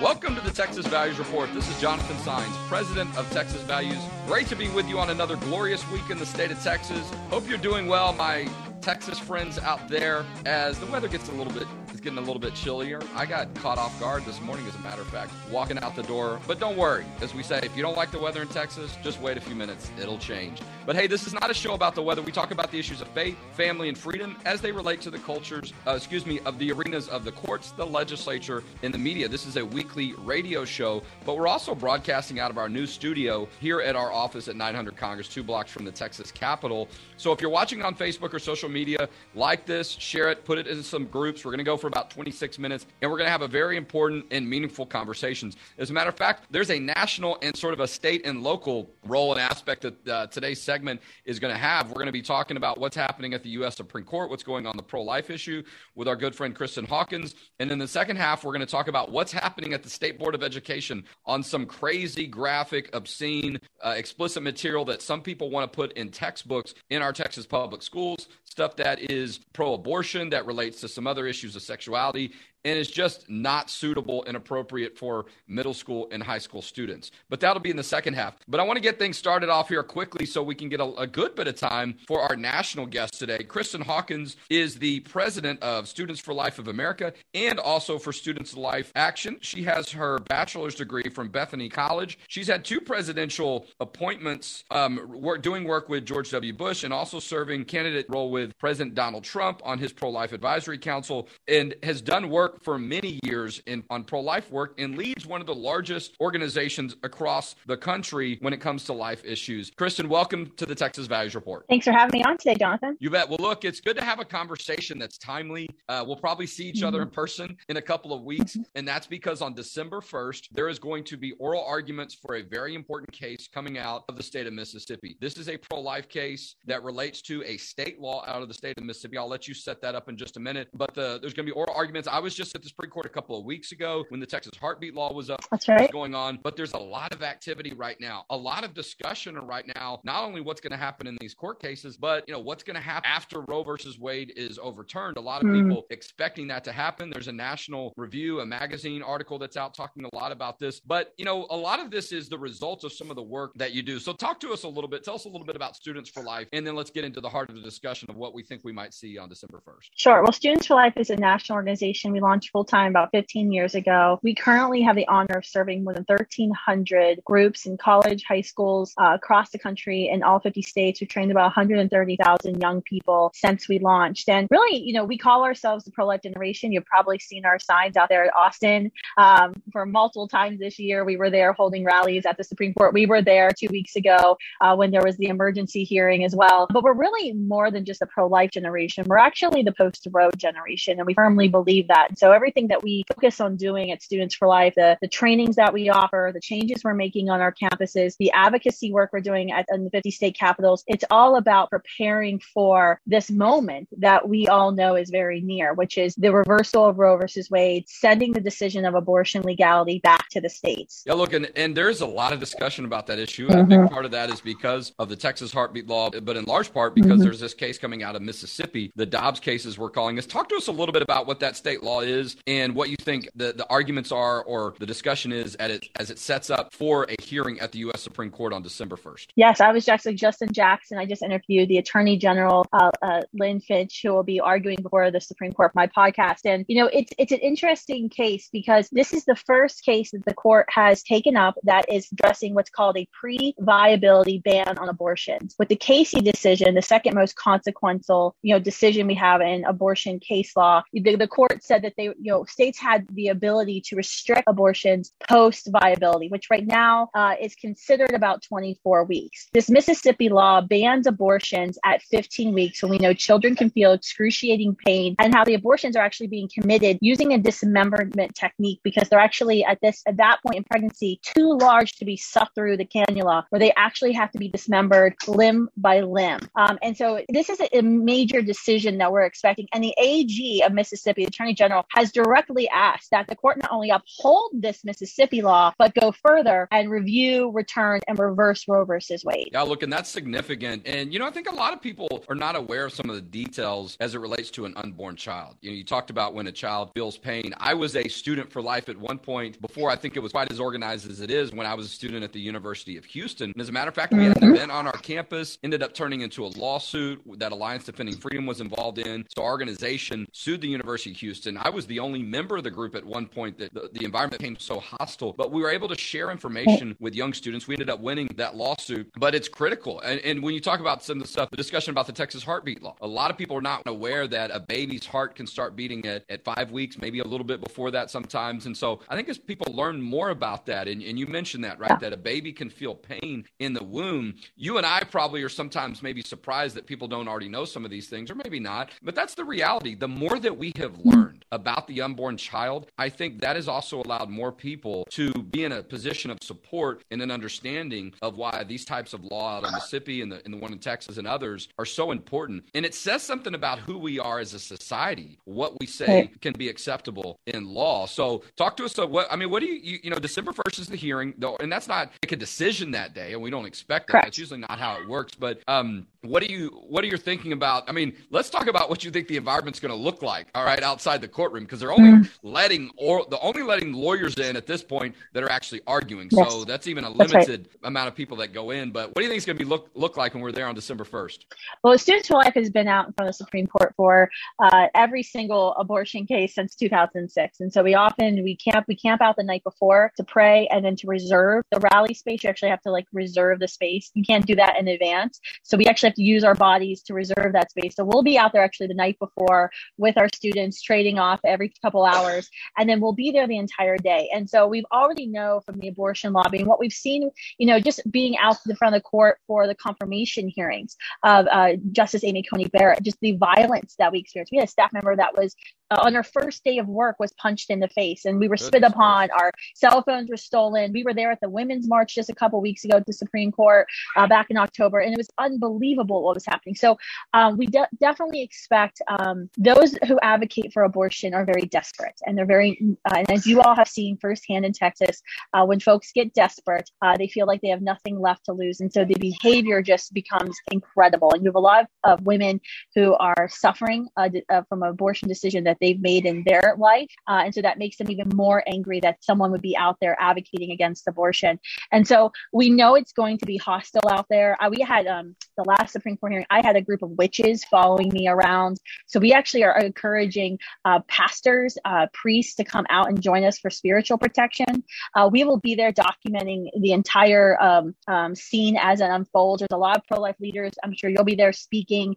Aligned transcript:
Welcome 0.00 0.34
to 0.34 0.40
the 0.40 0.50
Texas 0.50 0.86
Values 0.86 1.18
Report. 1.18 1.52
This 1.52 1.68
is 1.68 1.78
Jonathan 1.78 2.16
Saenz, 2.16 2.50
president 2.68 3.14
of 3.18 3.30
Texas 3.32 3.60
Values. 3.64 3.98
Great 4.26 4.46
to 4.46 4.56
be 4.56 4.70
with 4.70 4.88
you 4.88 4.98
on 4.98 5.10
another 5.10 5.36
glorious 5.36 5.86
week 5.90 6.08
in 6.08 6.18
the 6.18 6.24
state 6.24 6.50
of 6.50 6.58
Texas. 6.62 7.06
Hope 7.28 7.46
you're 7.46 7.58
doing 7.58 7.86
well, 7.86 8.14
my 8.14 8.48
Texas 8.80 9.18
friends 9.18 9.58
out 9.58 9.88
there, 9.88 10.24
as 10.46 10.78
the 10.78 10.86
weather 10.86 11.06
gets 11.06 11.28
a 11.28 11.32
little 11.32 11.52
bit 11.52 11.66
is 12.00 12.04
getting 12.04 12.18
a 12.18 12.26
little 12.26 12.40
bit 12.40 12.54
chillier. 12.54 13.00
I 13.14 13.26
got 13.26 13.54
caught 13.54 13.78
off 13.78 13.98
guard 14.00 14.24
this 14.24 14.40
morning, 14.40 14.66
as 14.66 14.74
a 14.74 14.78
matter 14.78 15.02
of 15.02 15.08
fact, 15.08 15.32
walking 15.50 15.78
out 15.78 15.94
the 15.94 16.02
door. 16.04 16.40
But 16.46 16.58
don't 16.58 16.76
worry, 16.76 17.04
as 17.20 17.34
we 17.34 17.42
say, 17.42 17.60
if 17.62 17.76
you 17.76 17.82
don't 17.82 17.96
like 17.96 18.10
the 18.10 18.18
weather 18.18 18.42
in 18.42 18.48
Texas, 18.48 18.96
just 19.02 19.20
wait 19.20 19.36
a 19.36 19.40
few 19.40 19.54
minutes. 19.54 19.90
It'll 20.00 20.18
change. 20.18 20.60
But 20.86 20.96
hey, 20.96 21.06
this 21.06 21.26
is 21.26 21.34
not 21.34 21.50
a 21.50 21.54
show 21.54 21.74
about 21.74 21.94
the 21.94 22.02
weather. 22.02 22.22
We 22.22 22.32
talk 22.32 22.50
about 22.50 22.70
the 22.70 22.78
issues 22.78 23.00
of 23.00 23.08
faith, 23.08 23.36
family, 23.52 23.88
and 23.88 23.98
freedom 23.98 24.36
as 24.44 24.60
they 24.60 24.72
relate 24.72 25.00
to 25.02 25.10
the 25.10 25.18
cultures, 25.18 25.72
uh, 25.86 25.92
excuse 25.92 26.26
me, 26.26 26.40
of 26.40 26.58
the 26.58 26.72
arenas 26.72 27.08
of 27.08 27.24
the 27.24 27.32
courts, 27.32 27.72
the 27.72 27.86
legislature, 27.86 28.62
and 28.82 28.94
the 28.94 28.98
media. 28.98 29.28
This 29.28 29.46
is 29.46 29.56
a 29.56 29.64
weekly 29.64 30.14
radio 30.18 30.64
show, 30.64 31.02
but 31.24 31.36
we're 31.36 31.48
also 31.48 31.74
broadcasting 31.74 32.40
out 32.40 32.50
of 32.50 32.58
our 32.58 32.68
new 32.68 32.86
studio 32.86 33.48
here 33.60 33.80
at 33.80 33.94
our 33.94 34.12
office 34.12 34.48
at 34.48 34.56
900 34.56 34.96
Congress, 34.96 35.28
two 35.28 35.42
blocks 35.42 35.70
from 35.70 35.84
the 35.84 35.92
Texas 35.92 36.32
Capitol. 36.32 36.88
So 37.16 37.32
if 37.32 37.40
you're 37.40 37.50
watching 37.50 37.82
on 37.82 37.94
Facebook 37.94 38.32
or 38.32 38.38
social 38.38 38.68
media, 38.68 39.08
like 39.34 39.66
this, 39.66 39.90
share 39.90 40.30
it, 40.30 40.44
put 40.44 40.58
it 40.58 40.66
in 40.66 40.82
some 40.82 41.06
groups. 41.06 41.44
We're 41.44 41.50
going 41.50 41.58
to 41.58 41.64
go 41.64 41.76
for 41.76 41.89
about 41.92 42.10
26 42.10 42.58
minutes, 42.58 42.86
and 43.00 43.10
we're 43.10 43.16
going 43.16 43.26
to 43.26 43.30
have 43.30 43.42
a 43.42 43.48
very 43.48 43.76
important 43.76 44.24
and 44.30 44.48
meaningful 44.48 44.86
conversations. 44.86 45.56
As 45.78 45.90
a 45.90 45.92
matter 45.92 46.08
of 46.08 46.16
fact, 46.16 46.46
there's 46.50 46.70
a 46.70 46.78
national 46.78 47.38
and 47.42 47.56
sort 47.56 47.74
of 47.74 47.80
a 47.80 47.88
state 47.88 48.24
and 48.24 48.42
local 48.42 48.90
role 49.04 49.32
and 49.32 49.40
aspect 49.40 49.82
that 49.82 50.08
uh, 50.08 50.26
today's 50.28 50.60
segment 50.60 51.00
is 51.24 51.38
going 51.38 51.52
to 51.52 51.58
have. 51.58 51.88
We're 51.88 51.94
going 51.94 52.06
to 52.06 52.12
be 52.12 52.22
talking 52.22 52.56
about 52.56 52.78
what's 52.78 52.96
happening 52.96 53.34
at 53.34 53.42
the 53.42 53.50
U.S. 53.50 53.76
Supreme 53.76 54.04
Court, 54.04 54.30
what's 54.30 54.42
going 54.42 54.66
on 54.66 54.76
the 54.76 54.82
pro-life 54.82 55.30
issue 55.30 55.62
with 55.94 56.08
our 56.08 56.16
good 56.16 56.34
friend 56.34 56.54
Kristan 56.56 56.86
Hawkins, 56.86 57.34
and 57.58 57.70
in 57.70 57.78
the 57.78 57.88
second 57.88 58.16
half, 58.16 58.44
we're 58.44 58.52
going 58.52 58.60
to 58.60 58.70
talk 58.70 58.88
about 58.88 59.10
what's 59.10 59.32
happening 59.32 59.72
at 59.72 59.82
the 59.82 59.90
State 59.90 60.18
Board 60.18 60.34
of 60.34 60.42
Education 60.42 61.04
on 61.26 61.42
some 61.42 61.66
crazy, 61.66 62.26
graphic, 62.26 62.90
obscene, 62.94 63.60
uh, 63.84 63.94
explicit 63.96 64.42
material 64.42 64.84
that 64.84 65.02
some 65.02 65.22
people 65.22 65.50
want 65.50 65.70
to 65.70 65.76
put 65.76 65.92
in 65.92 66.10
textbooks 66.10 66.74
in 66.90 67.02
our 67.02 67.12
Texas 67.12 67.46
public 67.46 67.82
schools, 67.82 68.28
stuff 68.44 68.76
that 68.76 69.10
is 69.10 69.40
pro-abortion 69.52 70.30
that 70.30 70.46
relates 70.46 70.80
to 70.80 70.88
some 70.88 71.06
other 71.06 71.26
issues 71.26 71.56
of 71.56 71.62
sexuality 71.80 72.32
and 72.64 72.78
is 72.78 72.90
just 72.90 73.28
not 73.28 73.70
suitable 73.70 74.24
and 74.26 74.36
appropriate 74.36 74.96
for 74.96 75.26
middle 75.48 75.74
school 75.74 76.08
and 76.12 76.22
high 76.22 76.38
school 76.38 76.62
students. 76.62 77.10
But 77.28 77.40
that'll 77.40 77.60
be 77.60 77.70
in 77.70 77.76
the 77.76 77.82
second 77.82 78.14
half. 78.14 78.36
But 78.48 78.60
I 78.60 78.62
want 78.64 78.76
to 78.76 78.82
get 78.82 78.98
things 78.98 79.16
started 79.16 79.48
off 79.48 79.68
here 79.68 79.82
quickly 79.82 80.26
so 80.26 80.42
we 80.42 80.54
can 80.54 80.68
get 80.68 80.80
a, 80.80 80.92
a, 80.94 81.06
good 81.06 81.34
bit 81.34 81.48
of 81.48 81.56
time 81.56 81.96
for 82.06 82.20
our 82.20 82.36
national 82.36 82.86
guest 82.86 83.18
today. 83.18 83.38
Kristan 83.38 83.82
Hawkins 83.82 84.36
is 84.48 84.76
the 84.76 85.00
president 85.00 85.60
of 85.62 85.88
Students 85.88 86.20
for 86.20 86.32
Life 86.32 86.58
of 86.58 86.68
America 86.68 87.12
and 87.34 87.58
also 87.58 87.98
for 87.98 88.12
Students 88.12 88.56
Life 88.56 88.92
Action. 88.94 89.38
She 89.40 89.64
has 89.64 89.90
her 89.90 90.18
bachelor's 90.28 90.74
degree 90.74 91.08
from 91.10 91.28
Bethany 91.28 91.68
College. 91.68 92.18
She's 92.28 92.46
had 92.46 92.64
two 92.64 92.80
presidential 92.80 93.66
appointments, 93.80 94.64
um, 94.70 95.00
work, 95.20 95.42
doing 95.42 95.64
work 95.64 95.88
with 95.88 96.06
George 96.06 96.30
W. 96.30 96.52
Bush 96.52 96.84
and 96.84 96.92
also 96.92 97.18
serving 97.18 97.64
candidate 97.64 98.06
role 98.08 98.30
with 98.30 98.56
President 98.58 98.94
Donald 98.94 99.24
Trump 99.24 99.60
on 99.64 99.78
his 99.78 99.92
pro-life 99.92 100.32
advisory 100.32 100.78
council 100.78 101.28
and 101.48 101.74
has 101.82 102.00
done 102.00 102.30
work 102.30 102.49
for 102.62 102.78
many 102.78 103.20
years 103.24 103.62
in, 103.66 103.82
on 103.90 104.04
pro 104.04 104.20
life 104.20 104.50
work 104.50 104.78
and 104.78 104.96
leads 104.96 105.26
one 105.26 105.40
of 105.40 105.46
the 105.46 105.54
largest 105.54 106.16
organizations 106.20 106.96
across 107.02 107.54
the 107.66 107.76
country 107.76 108.38
when 108.40 108.52
it 108.52 108.60
comes 108.60 108.84
to 108.84 108.92
life 108.92 109.24
issues. 109.24 109.70
Kristan, 109.70 110.08
welcome 110.08 110.52
to 110.56 110.66
the 110.66 110.74
Texas 110.74 111.06
Values 111.06 111.34
Report. 111.34 111.64
Thanks 111.68 111.84
for 111.84 111.92
having 111.92 112.20
me 112.20 112.24
on 112.24 112.36
today, 112.36 112.54
Jonathan. 112.54 112.96
You 113.00 113.10
bet. 113.10 113.28
Well, 113.28 113.38
look, 113.40 113.64
it's 113.64 113.80
good 113.80 113.96
to 113.96 114.04
have 114.04 114.20
a 114.20 114.24
conversation 114.24 114.98
that's 114.98 115.18
timely. 115.18 115.68
Uh, 115.88 116.04
we'll 116.06 116.16
probably 116.16 116.46
see 116.46 116.68
each 116.68 116.76
mm-hmm. 116.76 116.86
other 116.86 117.02
in 117.02 117.10
person 117.10 117.56
in 117.68 117.76
a 117.76 117.82
couple 117.82 118.12
of 118.12 118.22
weeks. 118.22 118.52
Mm-hmm. 118.52 118.62
And 118.74 118.88
that's 118.88 119.06
because 119.06 119.42
on 119.42 119.54
December 119.54 120.00
1st, 120.00 120.48
there 120.52 120.68
is 120.68 120.78
going 120.78 121.04
to 121.04 121.16
be 121.16 121.32
oral 121.32 121.64
arguments 121.64 122.14
for 122.14 122.36
a 122.36 122.42
very 122.42 122.74
important 122.74 123.12
case 123.12 123.48
coming 123.52 123.78
out 123.78 124.04
of 124.08 124.16
the 124.16 124.22
state 124.22 124.46
of 124.46 124.52
Mississippi. 124.52 125.16
This 125.20 125.36
is 125.36 125.48
a 125.48 125.56
pro 125.56 125.80
life 125.80 126.08
case 126.08 126.56
that 126.66 126.82
relates 126.82 127.22
to 127.22 127.42
a 127.44 127.56
state 127.56 128.00
law 128.00 128.24
out 128.26 128.42
of 128.42 128.48
the 128.48 128.54
state 128.54 128.76
of 128.78 128.84
Mississippi. 128.84 129.18
I'll 129.18 129.28
let 129.28 129.48
you 129.48 129.54
set 129.54 129.80
that 129.82 129.94
up 129.94 130.08
in 130.08 130.16
just 130.16 130.36
a 130.36 130.40
minute. 130.40 130.68
But 130.74 130.94
the, 130.94 131.18
there's 131.20 131.34
going 131.34 131.46
to 131.46 131.52
be 131.52 131.56
oral 131.56 131.74
arguments. 131.74 132.08
I 132.08 132.18
was 132.18 132.34
just 132.40 132.56
at 132.56 132.62
the 132.62 132.68
Supreme 132.68 132.90
Court 132.90 133.04
a 133.04 133.10
couple 133.10 133.38
of 133.38 133.44
weeks 133.44 133.70
ago 133.70 134.02
when 134.08 134.18
the 134.18 134.24
Texas 134.24 134.52
heartbeat 134.58 134.94
law 134.94 135.12
was 135.12 135.28
up. 135.28 135.40
That's 135.50 135.68
right. 135.68 135.92
Going 135.92 136.14
on, 136.14 136.38
but 136.42 136.56
there's 136.56 136.72
a 136.72 136.78
lot 136.78 137.12
of 137.12 137.22
activity 137.22 137.74
right 137.74 137.98
now, 138.00 138.24
a 138.30 138.36
lot 138.36 138.64
of 138.64 138.72
discussion 138.72 139.36
right 139.36 139.70
now. 139.74 140.00
Not 140.04 140.24
only 140.24 140.40
what's 140.40 140.62
going 140.62 140.70
to 140.70 140.78
happen 140.78 141.06
in 141.06 141.18
these 141.20 141.34
court 141.34 141.60
cases, 141.60 141.98
but 141.98 142.24
you 142.26 142.32
know 142.32 142.40
what's 142.40 142.62
going 142.62 142.76
to 142.76 142.82
happen 142.82 143.10
after 143.10 143.42
Roe 143.42 143.62
versus 143.62 143.98
Wade 143.98 144.32
is 144.36 144.58
overturned. 144.58 145.18
A 145.18 145.20
lot 145.20 145.42
of 145.42 145.48
mm. 145.48 145.62
people 145.62 145.84
expecting 145.90 146.48
that 146.48 146.64
to 146.64 146.72
happen. 146.72 147.10
There's 147.10 147.28
a 147.28 147.32
National 147.32 147.92
Review, 147.98 148.40
a 148.40 148.46
magazine 148.46 149.02
article 149.02 149.38
that's 149.38 149.58
out 149.58 149.74
talking 149.74 150.06
a 150.10 150.16
lot 150.16 150.32
about 150.32 150.58
this. 150.58 150.80
But 150.80 151.12
you 151.18 151.26
know, 151.26 151.46
a 151.50 151.56
lot 151.56 151.78
of 151.78 151.90
this 151.90 152.10
is 152.10 152.30
the 152.30 152.38
result 152.38 152.84
of 152.84 152.92
some 152.94 153.10
of 153.10 153.16
the 153.16 153.22
work 153.22 153.52
that 153.56 153.72
you 153.72 153.82
do. 153.82 153.98
So 153.98 154.14
talk 154.14 154.40
to 154.40 154.52
us 154.52 154.62
a 154.62 154.68
little 154.68 154.88
bit. 154.88 155.04
Tell 155.04 155.16
us 155.16 155.26
a 155.26 155.28
little 155.28 155.46
bit 155.46 155.56
about 155.56 155.76
Students 155.76 156.08
for 156.08 156.22
Life, 156.22 156.48
and 156.54 156.66
then 156.66 156.74
let's 156.74 156.90
get 156.90 157.04
into 157.04 157.20
the 157.20 157.28
heart 157.28 157.50
of 157.50 157.56
the 157.56 157.62
discussion 157.62 158.08
of 158.08 158.16
what 158.16 158.32
we 158.32 158.42
think 158.42 158.62
we 158.64 158.72
might 158.72 158.94
see 158.94 159.18
on 159.18 159.28
December 159.28 159.60
1st. 159.68 159.88
Sure. 159.94 160.22
Well, 160.22 160.32
Students 160.32 160.66
for 160.66 160.74
Life 160.74 160.94
is 160.96 161.10
a 161.10 161.16
national 161.16 161.56
organization. 161.56 162.12
We 162.12 162.20
launched 162.20 162.29
full 162.52 162.64
time 162.64 162.90
about 162.90 163.10
15 163.12 163.52
years 163.52 163.74
ago. 163.74 164.18
We 164.22 164.34
currently 164.34 164.82
have 164.82 164.96
the 164.96 165.08
honor 165.08 165.38
of 165.38 165.44
serving 165.44 165.84
more 165.84 165.94
than 165.94 166.04
1,300 166.06 167.22
groups 167.24 167.66
in 167.66 167.76
college, 167.76 168.24
high 168.28 168.40
schools 168.40 168.92
uh, 169.00 169.12
across 169.14 169.50
the 169.50 169.58
country 169.58 170.08
in 170.08 170.22
all 170.22 170.40
50 170.40 170.62
states. 170.62 171.00
We've 171.00 171.08
trained 171.08 171.30
about 171.30 171.44
130,000 171.44 172.60
young 172.60 172.82
people 172.82 173.32
since 173.34 173.68
we 173.68 173.78
launched. 173.78 174.28
And 174.28 174.46
really, 174.50 174.78
you 174.78 174.92
know, 174.92 175.04
we 175.04 175.18
call 175.18 175.44
ourselves 175.44 175.84
the 175.84 175.90
pro 175.90 176.06
life 176.06 176.22
generation. 176.22 176.72
You've 176.72 176.86
probably 176.86 177.18
seen 177.18 177.44
our 177.44 177.58
signs 177.58 177.96
out 177.96 178.08
there 178.08 178.24
at 178.24 178.34
Austin 178.36 178.90
um, 179.16 179.54
for 179.72 179.86
multiple 179.86 180.28
times 180.28 180.58
this 180.58 180.78
year. 180.78 181.04
We 181.04 181.16
were 181.16 181.30
there 181.30 181.52
holding 181.52 181.84
rallies 181.84 182.26
at 182.26 182.36
the 182.36 182.44
Supreme 182.44 182.74
Court. 182.74 182.94
We 182.94 183.06
were 183.06 183.22
there 183.22 183.50
two 183.50 183.68
weeks 183.70 183.96
ago 183.96 184.36
uh, 184.60 184.76
when 184.76 184.90
there 184.90 185.02
was 185.02 185.16
the 185.16 185.26
emergency 185.26 185.84
hearing 185.84 186.24
as 186.24 186.34
well. 186.34 186.66
But 186.70 186.82
we're 186.82 186.94
really 186.94 187.32
more 187.32 187.70
than 187.70 187.84
just 187.84 188.02
a 188.02 188.06
pro 188.06 188.26
life 188.26 188.50
generation. 188.50 189.04
We're 189.06 189.18
actually 189.18 189.62
the 189.62 189.72
post 189.72 190.06
Roe 190.10 190.30
generation. 190.36 190.98
And 190.98 191.06
we 191.06 191.14
firmly 191.14 191.48
believe 191.48 191.88
that. 191.88 192.18
So 192.20 192.32
everything 192.32 192.68
that 192.68 192.82
we 192.82 193.02
focus 193.08 193.40
on 193.40 193.56
doing 193.56 193.90
at 193.92 194.02
Students 194.02 194.34
for 194.34 194.46
Life, 194.46 194.74
the, 194.76 194.98
the 195.00 195.08
trainings 195.08 195.56
that 195.56 195.72
we 195.72 195.88
offer, 195.88 196.30
the 196.34 196.40
changes 196.40 196.84
we're 196.84 196.92
making 196.92 197.30
on 197.30 197.40
our 197.40 197.50
campuses, 197.50 198.14
the 198.18 198.30
advocacy 198.32 198.92
work 198.92 199.08
we're 199.10 199.22
doing 199.22 199.50
at 199.52 199.64
in 199.72 199.84
the 199.84 199.90
50 199.90 200.10
state 200.10 200.38
capitals, 200.38 200.84
it's 200.86 201.02
all 201.10 201.36
about 201.36 201.70
preparing 201.70 202.38
for 202.38 203.00
this 203.06 203.30
moment 203.30 203.88
that 203.96 204.28
we 204.28 204.46
all 204.48 204.70
know 204.70 204.96
is 204.96 205.08
very 205.08 205.40
near, 205.40 205.72
which 205.72 205.96
is 205.96 206.14
the 206.16 206.30
reversal 206.30 206.84
of 206.84 206.98
Roe 206.98 207.16
versus 207.16 207.48
Wade, 207.48 207.86
sending 207.88 208.34
the 208.34 208.40
decision 208.40 208.84
of 208.84 208.94
abortion 208.94 209.40
legality 209.40 210.00
back 210.00 210.28
to 210.28 210.42
the 210.42 210.50
states. 210.50 211.02
Yeah, 211.06 211.14
look, 211.14 211.32
and, 211.32 211.50
and 211.56 211.74
there's 211.74 212.02
a 212.02 212.06
lot 212.06 212.34
of 212.34 212.38
discussion 212.38 212.84
about 212.84 213.06
that 213.06 213.18
issue. 213.18 213.48
Mm-hmm. 213.48 213.60
A 213.60 213.64
big 213.64 213.78
mm-hmm. 213.78 213.94
part 213.94 214.04
of 214.04 214.10
that 214.10 214.28
is 214.28 214.42
because 214.42 214.92
of 214.98 215.08
the 215.08 215.16
Texas 215.16 215.54
heartbeat 215.54 215.88
law, 215.88 216.10
but 216.10 216.36
in 216.36 216.44
large 216.44 216.70
part 216.74 216.94
because 216.94 217.12
mm-hmm. 217.12 217.22
there's 217.22 217.40
this 217.40 217.54
case 217.54 217.78
coming 217.78 218.02
out 218.02 218.14
of 218.14 218.20
Mississippi, 218.20 218.92
the 218.94 219.06
Dobbs 219.06 219.40
cases 219.40 219.78
we're 219.78 219.88
calling 219.88 220.16
this. 220.16 220.26
Talk 220.26 220.50
to 220.50 220.56
us 220.56 220.66
a 220.66 220.72
little 220.72 220.92
bit 220.92 221.00
about 221.00 221.26
what 221.26 221.40
that 221.40 221.56
state 221.56 221.82
law 221.82 222.00
is 222.00 222.09
and 222.46 222.74
what 222.74 222.90
you 222.90 222.96
think 222.96 223.28
the, 223.34 223.52
the 223.52 223.66
arguments 223.68 224.12
are 224.12 224.42
or 224.42 224.74
the 224.78 224.86
discussion 224.86 225.32
is 225.32 225.56
at 225.56 225.70
it, 225.70 225.86
as 225.96 226.10
it 226.10 226.18
sets 226.18 226.50
up 226.50 226.72
for 226.72 227.06
a 227.08 227.22
hearing 227.22 227.60
at 227.60 227.72
the 227.72 227.78
U.S. 227.80 228.00
Supreme 228.00 228.30
Court 228.30 228.52
on 228.52 228.62
December 228.62 228.96
1st. 228.96 229.28
Yes, 229.36 229.60
I 229.60 229.72
was 229.72 229.88
actually 229.88 230.14
Justin 230.14 230.52
Jackson. 230.52 230.98
I 230.98 231.06
just 231.06 231.22
interviewed 231.22 231.68
the 231.68 231.78
Attorney 231.78 232.16
General, 232.16 232.66
uh, 232.72 232.90
uh, 233.02 233.22
Lynn 233.32 233.60
Fitch, 233.60 234.00
who 234.02 234.12
will 234.12 234.22
be 234.22 234.40
arguing 234.40 234.78
before 234.82 235.10
the 235.10 235.20
Supreme 235.20 235.52
Court, 235.52 235.72
my 235.74 235.86
podcast. 235.86 236.40
And, 236.44 236.64
you 236.68 236.80
know, 236.80 236.90
it's, 236.92 237.12
it's 237.18 237.32
an 237.32 237.38
interesting 237.38 238.08
case 238.08 238.48
because 238.52 238.88
this 238.90 239.12
is 239.12 239.24
the 239.24 239.36
first 239.36 239.84
case 239.84 240.10
that 240.12 240.24
the 240.24 240.34
court 240.34 240.66
has 240.70 241.02
taken 241.02 241.36
up 241.36 241.56
that 241.64 241.90
is 241.92 242.08
addressing 242.12 242.54
what's 242.54 242.70
called 242.70 242.96
a 242.96 243.08
pre 243.18 243.54
viability 243.58 244.38
ban 244.44 244.78
on 244.78 244.88
abortions. 244.88 245.54
With 245.58 245.68
the 245.68 245.76
Casey 245.76 246.20
decision, 246.20 246.74
the 246.74 246.82
second 246.82 247.14
most 247.14 247.36
consequential, 247.36 248.36
you 248.42 248.54
know, 248.54 248.60
decision 248.60 249.06
we 249.06 249.14
have 249.14 249.40
in 249.40 249.64
abortion 249.64 250.20
case 250.20 250.56
law, 250.56 250.82
the, 250.92 251.16
the 251.16 251.28
court 251.28 251.62
said 251.62 251.82
that 251.82 251.94
they, 252.00 252.04
you 252.04 252.32
know, 252.32 252.44
states 252.44 252.78
had 252.78 253.06
the 253.10 253.28
ability 253.28 253.82
to 253.82 253.96
restrict 253.96 254.44
abortions 254.46 255.12
post 255.28 255.68
viability, 255.70 256.28
which 256.28 256.48
right 256.50 256.66
now 256.66 257.10
uh, 257.14 257.34
is 257.40 257.54
considered 257.54 258.14
about 258.14 258.42
24 258.42 259.04
weeks. 259.04 259.48
This 259.52 259.70
Mississippi 259.70 260.28
law 260.28 260.60
bans 260.60 261.06
abortions 261.06 261.78
at 261.84 262.02
15 262.02 262.54
weeks 262.54 262.82
when 262.82 262.90
we 262.90 262.98
know 262.98 263.12
children 263.12 263.54
can 263.54 263.70
feel 263.70 263.92
excruciating 263.92 264.76
pain 264.84 265.14
and 265.18 265.34
how 265.34 265.44
the 265.44 265.54
abortions 265.54 265.96
are 265.96 266.04
actually 266.04 266.28
being 266.28 266.48
committed 266.52 266.98
using 267.00 267.32
a 267.32 267.38
dismemberment 267.38 268.34
technique 268.34 268.80
because 268.82 269.08
they're 269.08 269.18
actually 269.18 269.64
at 269.64 269.78
this 269.82 270.02
at 270.06 270.16
that 270.16 270.38
point 270.44 270.56
in 270.56 270.64
pregnancy 270.64 271.20
too 271.22 271.56
large 271.58 271.92
to 271.92 272.04
be 272.04 272.16
sucked 272.16 272.54
through 272.54 272.76
the 272.76 272.84
cannula 272.84 273.44
where 273.50 273.58
they 273.58 273.72
actually 273.76 274.12
have 274.12 274.30
to 274.30 274.38
be 274.38 274.48
dismembered 274.48 275.14
limb 275.28 275.68
by 275.76 276.00
limb. 276.00 276.40
Um, 276.56 276.78
and 276.82 276.96
so 276.96 277.22
this 277.28 277.48
is 277.48 277.60
a, 277.60 277.78
a 277.78 277.82
major 277.82 278.42
decision 278.42 278.98
that 278.98 279.12
we're 279.12 279.24
expecting. 279.24 279.68
And 279.72 279.84
the 279.84 279.94
AG 279.98 280.62
of 280.64 280.72
Mississippi, 280.72 281.22
the 281.22 281.28
Attorney 281.28 281.54
General, 281.54 281.84
has 281.90 282.12
directly 282.12 282.68
asked 282.68 283.10
that 283.10 283.26
the 283.26 283.36
court 283.36 283.58
not 283.58 283.70
only 283.70 283.90
uphold 283.90 284.52
this 284.54 284.84
Mississippi 284.84 285.42
law, 285.42 285.72
but 285.78 285.94
go 285.94 286.12
further 286.12 286.68
and 286.70 286.90
review, 286.90 287.50
return, 287.50 288.00
and 288.08 288.18
reverse 288.18 288.66
Roe 288.68 288.84
versus 288.84 289.24
Wade. 289.24 289.50
Yeah, 289.52 289.62
look, 289.62 289.82
and 289.82 289.92
that's 289.92 290.08
significant. 290.08 290.86
And, 290.86 291.12
you 291.12 291.18
know, 291.18 291.26
I 291.26 291.30
think 291.30 291.50
a 291.50 291.54
lot 291.54 291.72
of 291.72 291.80
people 291.80 292.24
are 292.28 292.34
not 292.34 292.56
aware 292.56 292.86
of 292.86 292.92
some 292.92 293.08
of 293.08 293.16
the 293.16 293.22
details 293.22 293.96
as 294.00 294.14
it 294.14 294.18
relates 294.18 294.50
to 294.50 294.64
an 294.64 294.74
unborn 294.76 295.16
child. 295.16 295.56
You 295.60 295.70
know, 295.70 295.76
you 295.76 295.84
talked 295.84 296.10
about 296.10 296.34
when 296.34 296.46
a 296.46 296.52
child 296.52 296.90
feels 296.94 297.16
pain. 297.16 297.52
I 297.58 297.74
was 297.74 297.96
a 297.96 298.08
student 298.08 298.50
for 298.52 298.62
life 298.62 298.88
at 298.88 298.96
one 298.96 299.18
point 299.18 299.60
before 299.60 299.90
I 299.90 299.96
think 299.96 300.16
it 300.16 300.20
was 300.20 300.32
quite 300.32 300.50
as 300.52 300.60
organized 300.60 301.10
as 301.10 301.20
it 301.20 301.30
is 301.30 301.52
when 301.52 301.66
I 301.66 301.74
was 301.74 301.86
a 301.86 301.90
student 301.90 302.24
at 302.24 302.32
the 302.32 302.40
University 302.40 302.96
of 302.96 303.04
Houston. 303.06 303.50
And 303.50 303.60
as 303.60 303.68
a 303.68 303.72
matter 303.72 303.88
of 303.88 303.94
fact, 303.94 304.12
we 304.12 304.24
had 304.24 304.36
an 304.36 304.42
mm-hmm. 304.42 304.54
event 304.54 304.70
on 304.70 304.86
our 304.86 304.92
campus, 304.98 305.58
ended 305.62 305.82
up 305.82 305.94
turning 305.94 306.20
into 306.20 306.44
a 306.44 306.48
lawsuit 306.48 307.22
that 307.38 307.52
Alliance 307.52 307.84
Defending 307.84 308.16
Freedom 308.16 308.46
was 308.46 308.60
involved 308.60 308.98
in. 308.98 309.24
So 309.34 309.42
our 309.42 309.50
organization 309.50 310.26
sued 310.32 310.60
the 310.60 310.68
University 310.68 311.10
of 311.10 311.16
Houston. 311.16 311.56
I 311.56 311.69
was 311.72 311.86
the 311.86 311.98
only 311.98 312.22
member 312.22 312.56
of 312.56 312.64
the 312.64 312.70
group 312.70 312.94
at 312.94 313.04
one 313.04 313.26
point 313.26 313.58
that 313.58 313.72
the, 313.74 313.90
the 313.92 314.04
environment 314.04 314.40
became 314.40 314.58
so 314.58 314.80
hostile, 314.80 315.32
but 315.32 315.52
we 315.52 315.62
were 315.62 315.70
able 315.70 315.88
to 315.88 315.98
share 315.98 316.30
information 316.30 316.96
with 317.00 317.14
young 317.14 317.32
students. 317.32 317.66
We 317.66 317.74
ended 317.74 317.90
up 317.90 318.00
winning 318.00 318.28
that 318.36 318.56
lawsuit, 318.56 319.10
but 319.16 319.34
it's 319.34 319.48
critical. 319.48 320.00
And, 320.00 320.20
and 320.20 320.42
when 320.42 320.54
you 320.54 320.60
talk 320.60 320.80
about 320.80 321.02
some 321.02 321.18
of 321.18 321.22
the 321.22 321.28
stuff, 321.28 321.50
the 321.50 321.56
discussion 321.56 321.92
about 321.92 322.06
the 322.06 322.12
Texas 322.12 322.42
heartbeat 322.42 322.82
law, 322.82 322.96
a 323.00 323.06
lot 323.06 323.30
of 323.30 323.38
people 323.38 323.56
are 323.56 323.62
not 323.62 323.82
aware 323.86 324.26
that 324.28 324.50
a 324.52 324.60
baby's 324.60 325.06
heart 325.06 325.34
can 325.34 325.46
start 325.46 325.76
beating 325.76 326.04
at, 326.06 326.24
at 326.28 326.44
five 326.44 326.70
weeks, 326.70 326.98
maybe 326.98 327.20
a 327.20 327.24
little 327.26 327.46
bit 327.46 327.62
before 327.62 327.90
that 327.90 328.10
sometimes. 328.10 328.66
And 328.66 328.76
so 328.76 329.00
I 329.08 329.16
think 329.16 329.28
as 329.28 329.38
people 329.38 329.72
learn 329.72 330.00
more 330.00 330.30
about 330.30 330.66
that, 330.66 330.88
and, 330.88 331.02
and 331.02 331.18
you 331.18 331.26
mentioned 331.26 331.64
that, 331.64 331.78
right, 331.78 331.98
that 332.00 332.12
a 332.12 332.16
baby 332.16 332.52
can 332.52 332.70
feel 332.70 332.94
pain 332.94 333.44
in 333.58 333.72
the 333.72 333.84
womb, 333.84 334.34
you 334.56 334.76
and 334.76 334.86
I 334.86 335.02
probably 335.04 335.42
are 335.42 335.48
sometimes 335.48 336.02
maybe 336.02 336.22
surprised 336.22 336.76
that 336.76 336.86
people 336.86 337.08
don't 337.08 337.28
already 337.28 337.48
know 337.48 337.64
some 337.64 337.84
of 337.84 337.90
these 337.90 338.08
things, 338.08 338.30
or 338.30 338.34
maybe 338.34 338.60
not. 338.60 338.90
But 339.02 339.14
that's 339.14 339.34
the 339.34 339.44
reality. 339.44 339.94
The 339.94 340.08
more 340.08 340.38
that 340.38 340.56
we 340.56 340.72
have 340.76 340.94
hmm. 340.96 341.10
learned 341.10 341.44
about 341.52 341.59
the 341.86 342.00
unborn 342.02 342.36
child, 342.36 342.86
I 342.98 343.08
think 343.08 343.40
that 343.40 343.56
has 343.56 343.68
also 343.68 344.02
allowed 344.02 344.30
more 344.30 344.52
people 344.52 345.06
to 345.10 345.32
be 345.32 345.64
in 345.64 345.72
a 345.72 345.82
position 345.82 346.30
of 346.30 346.38
support 346.42 347.02
and 347.10 347.20
an 347.22 347.30
understanding 347.30 348.12
of 348.22 348.36
why 348.36 348.64
these 348.64 348.84
types 348.84 349.12
of 349.12 349.24
law 349.24 349.56
out 349.56 349.64
in 349.64 349.72
Mississippi 349.72 350.22
and 350.22 350.30
the, 350.30 350.40
and 350.44 350.54
the 350.54 350.58
one 350.58 350.72
in 350.72 350.78
Texas 350.78 351.18
and 351.18 351.26
others 351.26 351.68
are 351.78 351.84
so 351.84 352.10
important. 352.10 352.64
And 352.74 352.84
it 352.84 352.94
says 352.94 353.22
something 353.22 353.54
about 353.54 353.78
who 353.78 353.98
we 353.98 354.18
are 354.18 354.38
as 354.38 354.54
a 354.54 354.58
society, 354.58 355.38
what 355.44 355.78
we 355.80 355.86
say 355.86 356.30
can 356.40 356.52
be 356.52 356.68
acceptable 356.68 357.38
in 357.46 357.66
law. 357.66 358.06
So 358.06 358.42
talk 358.56 358.76
to 358.78 358.84
us. 358.84 358.94
So 358.94 359.06
what, 359.06 359.26
I 359.30 359.36
mean, 359.36 359.50
what 359.50 359.60
do 359.60 359.66
you, 359.66 359.80
you, 359.82 359.98
you 360.04 360.10
know, 360.10 360.18
December 360.18 360.52
1st 360.52 360.80
is 360.80 360.86
the 360.88 360.96
hearing 360.96 361.34
though, 361.38 361.56
and 361.60 361.70
that's 361.70 361.88
not 361.88 362.10
like 362.22 362.32
a 362.32 362.36
decision 362.36 362.90
that 362.92 363.14
day. 363.14 363.32
And 363.32 363.42
we 363.42 363.50
don't 363.50 363.66
expect 363.66 364.06
that. 364.06 364.12
Correct. 364.12 364.26
That's 364.26 364.38
usually 364.38 364.60
not 364.60 364.78
how 364.78 365.00
it 365.00 365.08
works. 365.08 365.34
But 365.34 365.60
um, 365.68 366.06
what 366.22 366.46
do 366.46 366.52
you, 366.52 366.68
what 366.88 367.04
are 367.04 367.08
you 367.08 367.16
thinking 367.16 367.52
about? 367.52 367.88
I 367.88 367.92
mean, 367.92 368.14
let's 368.30 368.50
talk 368.50 368.66
about 368.66 368.90
what 368.90 369.04
you 369.04 369.10
think 369.10 369.28
the 369.28 369.36
environment's 369.36 369.80
going 369.80 369.94
to 369.94 370.00
look 370.00 370.22
like. 370.22 370.48
All 370.54 370.64
right. 370.64 370.82
Outside 370.82 371.20
the 371.20 371.28
courtroom, 371.50 371.64
because 371.64 371.80
they're 371.80 371.92
only 371.92 372.24
mm. 372.24 372.30
letting 372.42 372.90
or 372.96 373.26
the 373.28 373.38
only 373.40 373.62
letting 373.62 373.92
lawyers 373.92 374.34
in 374.36 374.56
at 374.56 374.66
this 374.66 374.82
point 374.82 375.14
that 375.32 375.42
are 375.42 375.50
actually 375.50 375.80
arguing. 375.86 376.28
Yes. 376.30 376.50
So 376.50 376.64
that's 376.64 376.86
even 376.86 377.04
a 377.04 377.10
limited 377.10 377.68
right. 377.72 377.88
amount 377.88 378.08
of 378.08 378.14
people 378.14 378.36
that 378.38 378.52
go 378.52 378.70
in. 378.70 378.90
But 378.90 379.08
what 379.08 379.16
do 379.16 379.22
you 379.22 379.28
think 379.28 379.38
it's 379.38 379.46
going 379.46 379.58
to 379.58 379.64
be 379.64 379.68
look 379.68 379.90
look 379.94 380.16
like 380.16 380.34
when 380.34 380.42
we're 380.42 380.52
there 380.52 380.66
on 380.66 380.74
December 380.74 381.04
first? 381.04 381.46
Well, 381.82 381.96
Students 381.98 382.28
for 382.28 382.34
Life 382.34 382.54
has 382.54 382.70
been 382.70 382.88
out 382.88 383.08
in 383.08 383.12
front 383.12 383.28
of 383.28 383.36
the 383.36 383.44
Supreme 383.44 383.66
Court 383.66 383.92
for 383.96 384.30
uh, 384.58 384.86
every 384.94 385.22
single 385.22 385.74
abortion 385.74 386.26
case 386.26 386.54
since 386.54 386.74
2006, 386.74 387.60
and 387.60 387.72
so 387.72 387.82
we 387.82 387.94
often 387.94 388.42
we 388.42 388.56
camp 388.56 388.86
we 388.88 388.96
camp 388.96 389.20
out 389.20 389.36
the 389.36 389.44
night 389.44 389.64
before 389.64 390.12
to 390.16 390.24
pray 390.24 390.68
and 390.70 390.84
then 390.84 390.96
to 390.96 391.06
reserve 391.06 391.64
the 391.72 391.80
rally 391.92 392.14
space. 392.14 392.44
You 392.44 392.50
actually 392.50 392.70
have 392.70 392.82
to 392.82 392.90
like 392.90 393.06
reserve 393.12 393.58
the 393.58 393.68
space. 393.68 394.10
You 394.14 394.24
can't 394.24 394.46
do 394.46 394.54
that 394.56 394.78
in 394.78 394.88
advance, 394.88 395.40
so 395.62 395.76
we 395.76 395.86
actually 395.86 396.10
have 396.10 396.16
to 396.16 396.22
use 396.22 396.44
our 396.44 396.54
bodies 396.54 397.02
to 397.02 397.14
reserve 397.14 397.52
that 397.52 397.70
space. 397.70 397.94
So 397.96 398.04
we'll 398.04 398.22
be 398.22 398.38
out 398.38 398.52
there 398.52 398.62
actually 398.62 398.88
the 398.88 398.94
night 398.94 399.18
before 399.18 399.70
with 399.98 400.16
our 400.16 400.28
students 400.34 400.80
trading 400.82 401.18
off 401.18 401.39
every 401.44 401.72
couple 401.82 402.04
hours, 402.04 402.48
and 402.78 402.88
then 402.88 403.00
we'll 403.00 403.12
be 403.12 403.30
there 403.30 403.46
the 403.46 403.58
entire 403.58 403.96
day. 403.96 404.28
And 404.34 404.48
so 404.48 404.66
we've 404.66 404.84
already 404.92 405.26
know 405.26 405.60
from 405.64 405.78
the 405.78 405.88
abortion 405.88 406.32
lobby 406.32 406.58
and 406.58 406.66
what 406.66 406.80
we've 406.80 406.92
seen, 406.92 407.30
you 407.58 407.66
know, 407.66 407.80
just 407.80 408.00
being 408.10 408.36
out 408.38 408.56
in 408.68 408.76
front 408.76 408.94
of 408.94 409.02
the 409.02 409.08
court 409.08 409.38
for 409.46 409.66
the 409.66 409.74
confirmation 409.74 410.48
hearings 410.48 410.96
of 411.24 411.46
uh, 411.50 411.72
Justice 411.92 412.24
Amy 412.24 412.42
Coney 412.42 412.66
Barrett, 412.66 413.02
just 413.02 413.18
the 413.20 413.36
violence 413.36 413.94
that 413.98 414.12
we 414.12 414.20
experienced. 414.20 414.52
We 414.52 414.58
had 414.58 414.68
a 414.68 414.70
staff 414.70 414.92
member 414.92 415.16
that 415.16 415.36
was 415.36 415.54
uh, 415.90 416.00
on 416.02 416.16
our 416.16 416.22
first 416.22 416.64
day 416.64 416.78
of 416.78 416.86
work 416.88 417.16
was 417.18 417.32
punched 417.34 417.70
in 417.70 417.80
the 417.80 417.88
face 417.88 418.24
and 418.24 418.38
we 418.38 418.48
were 418.48 418.56
spit 418.56 418.82
upon. 418.82 419.30
our 419.32 419.50
cell 419.74 420.02
phones 420.02 420.30
were 420.30 420.36
stolen. 420.36 420.92
We 420.92 421.04
were 421.04 421.14
there 421.14 421.30
at 421.30 421.40
the 421.40 421.48
women's 421.48 421.88
march 421.88 422.14
just 422.14 422.30
a 422.30 422.34
couple 422.34 422.60
weeks 422.60 422.84
ago 422.84 422.96
at 422.96 423.06
the 423.06 423.12
supreme 423.12 423.52
court 423.52 423.86
uh, 424.16 424.26
back 424.26 424.46
in 424.50 424.56
october 424.56 425.00
and 425.00 425.12
it 425.12 425.18
was 425.18 425.28
unbelievable 425.38 426.22
what 426.22 426.34
was 426.34 426.46
happening. 426.46 426.74
So 426.74 426.98
um, 427.34 427.56
we 427.56 427.66
de- 427.66 427.88
definitely 428.00 428.42
expect 428.42 429.00
um, 429.08 429.48
those 429.56 429.96
who 430.06 430.18
advocate 430.22 430.72
for 430.72 430.82
abortion 430.84 431.34
are 431.34 431.44
very 431.44 431.62
desperate 431.62 432.18
and 432.26 432.36
they're 432.36 432.46
very 432.46 432.78
uh, 433.10 433.16
and 433.16 433.30
as 433.30 433.46
you 433.46 433.60
all 433.60 433.74
have 433.74 433.88
seen 433.88 434.16
firsthand 434.16 434.64
in 434.64 434.72
texas 434.72 435.22
uh, 435.54 435.64
when 435.64 435.80
folks 435.80 436.12
get 436.12 436.32
desperate 436.34 436.90
uh, 437.02 437.16
they 437.16 437.28
feel 437.28 437.46
like 437.46 437.60
they 437.60 437.68
have 437.68 437.82
nothing 437.82 438.20
left 438.20 438.44
to 438.44 438.52
lose 438.52 438.80
and 438.80 438.92
so 438.92 439.04
the 439.04 439.14
behavior 439.14 439.82
just 439.82 440.12
becomes 440.14 440.56
incredible. 440.70 441.32
And 441.32 441.42
you 441.42 441.48
have 441.48 441.56
a 441.56 441.60
lot 441.60 441.82
of, 442.04 442.20
of 442.20 442.26
women 442.26 442.60
who 442.94 443.14
are 443.14 443.48
suffering 443.50 444.08
uh, 444.16 444.28
from 444.68 444.82
an 444.82 444.90
abortion 444.90 445.28
decision 445.28 445.64
that 445.64 445.78
they've 445.80 446.00
made 446.00 446.26
in 446.26 446.42
their 446.44 446.74
life. 446.78 447.10
Uh, 447.28 447.42
and 447.44 447.54
so 447.54 447.62
that 447.62 447.78
makes 447.78 447.96
them 447.96 448.10
even 448.10 448.28
more 448.34 448.62
angry 448.66 449.00
that 449.00 449.22
someone 449.22 449.50
would 449.50 449.62
be 449.62 449.76
out 449.76 449.96
there 450.00 450.16
advocating 450.20 450.70
against 450.70 451.08
abortion. 451.08 451.58
And 451.92 452.06
so 452.06 452.32
we 452.52 452.70
know 452.70 452.94
it's 452.94 453.12
going 453.12 453.38
to 453.38 453.46
be 453.46 453.56
hostile 453.56 454.08
out 454.10 454.26
there. 454.28 454.56
Uh, 454.62 454.70
we 454.70 454.82
had 454.82 455.06
um, 455.06 455.36
the 455.56 455.64
last 455.64 455.92
Supreme 455.92 456.16
Court 456.16 456.32
hearing, 456.32 456.46
I 456.50 456.64
had 456.64 456.76
a 456.76 456.82
group 456.82 457.02
of 457.02 457.10
witches 457.10 457.64
following 457.64 458.10
me 458.10 458.28
around. 458.28 458.78
So 459.06 459.20
we 459.20 459.32
actually 459.32 459.64
are 459.64 459.78
encouraging 459.78 460.58
uh, 460.84 461.00
pastors, 461.08 461.76
uh, 461.84 462.06
priests 462.12 462.54
to 462.56 462.64
come 462.64 462.86
out 462.90 463.08
and 463.08 463.20
join 463.20 463.44
us 463.44 463.58
for 463.58 463.70
spiritual 463.70 464.18
protection. 464.18 464.84
Uh, 465.14 465.28
we 465.30 465.44
will 465.44 465.58
be 465.58 465.74
there 465.74 465.92
documenting 465.92 466.68
the 466.80 466.92
entire 466.92 467.60
um, 467.62 467.94
um, 468.08 468.34
scene 468.34 468.76
as 468.80 469.00
it 469.00 469.10
unfolds. 469.10 469.60
There's 469.60 469.68
a 469.72 469.78
lot 469.78 469.96
of 469.96 470.06
pro 470.06 470.20
life 470.20 470.36
leaders. 470.40 470.72
I'm 470.84 470.94
sure 470.94 471.10
you'll 471.10 471.24
be 471.24 471.34
there 471.34 471.52
speaking. 471.52 472.16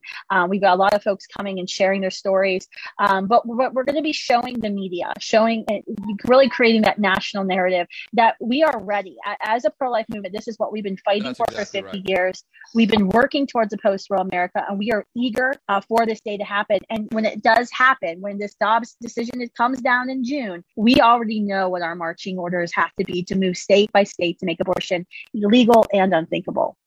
We've 0.50 0.62
got 0.62 0.74
a 0.74 0.81
lot 0.81 0.94
of 0.94 1.04
folks 1.04 1.25
coming 1.27 1.60
and 1.60 1.69
sharing 1.69 2.01
their 2.01 2.12
stories. 2.12 2.68
Um, 3.00 3.27
but 3.27 3.48
we're, 3.53 3.69
we're 3.69 3.83
going 3.83 3.95
to 3.95 4.01
be 4.01 4.13
showing 4.13 4.59
the 4.59 4.69
media, 4.69 5.13
showing, 5.19 5.63
uh, 5.69 5.79
really 6.25 6.50
creating 6.50 6.81
that 6.81 7.00
national 7.00 7.44
narrative 7.44 7.88
that 8.13 8.35
we 8.41 8.63
are 8.63 8.81
ready. 8.83 9.15
As 9.41 9.65
a 9.65 9.69
pro 9.69 9.91
life 9.91 10.05
movement, 10.09 10.33
this 10.33 10.47
is 10.47 10.57
what 10.57 10.71
we've 10.71 10.83
been 10.83 10.97
fighting 10.97 11.23
That's 11.23 11.38
for 11.38 11.45
exactly 11.50 11.81
for 11.81 11.88
50 11.88 12.00
right. 12.00 12.09
years. 12.09 12.44
We've 12.73 12.89
been 12.89 13.09
working 13.09 13.45
towards 13.45 13.73
a 13.73 13.77
post 13.77 14.09
Roe 14.09 14.21
America, 14.21 14.65
and 14.67 14.79
we 14.79 14.91
are 14.91 15.05
eager 15.15 15.53
uh, 15.69 15.81
for 15.81 16.05
this 16.05 16.21
day 16.21 16.38
to 16.38 16.44
happen. 16.44 16.79
And 16.89 17.07
when 17.11 17.25
it 17.25 17.41
does 17.41 17.69
happen, 17.71 18.21
when 18.21 18.39
this 18.39 18.55
Dobbs 18.55 18.95
decision 19.00 19.47
comes 19.55 19.81
down 19.81 20.09
in 20.09 20.23
June, 20.23 20.63
we 20.75 20.95
already 20.95 21.39
know 21.39 21.69
what 21.69 21.81
our 21.81 21.95
marching 21.95 22.38
orders 22.38 22.71
have 22.73 22.91
to 22.97 23.05
be 23.05 23.23
to 23.23 23.35
move 23.35 23.57
state 23.57 23.91
by 23.91 24.03
state 24.03 24.39
to 24.39 24.45
make 24.45 24.59
abortion 24.59 25.05
illegal 25.33 25.85
and 25.94 26.13
unthinkable. 26.13 26.77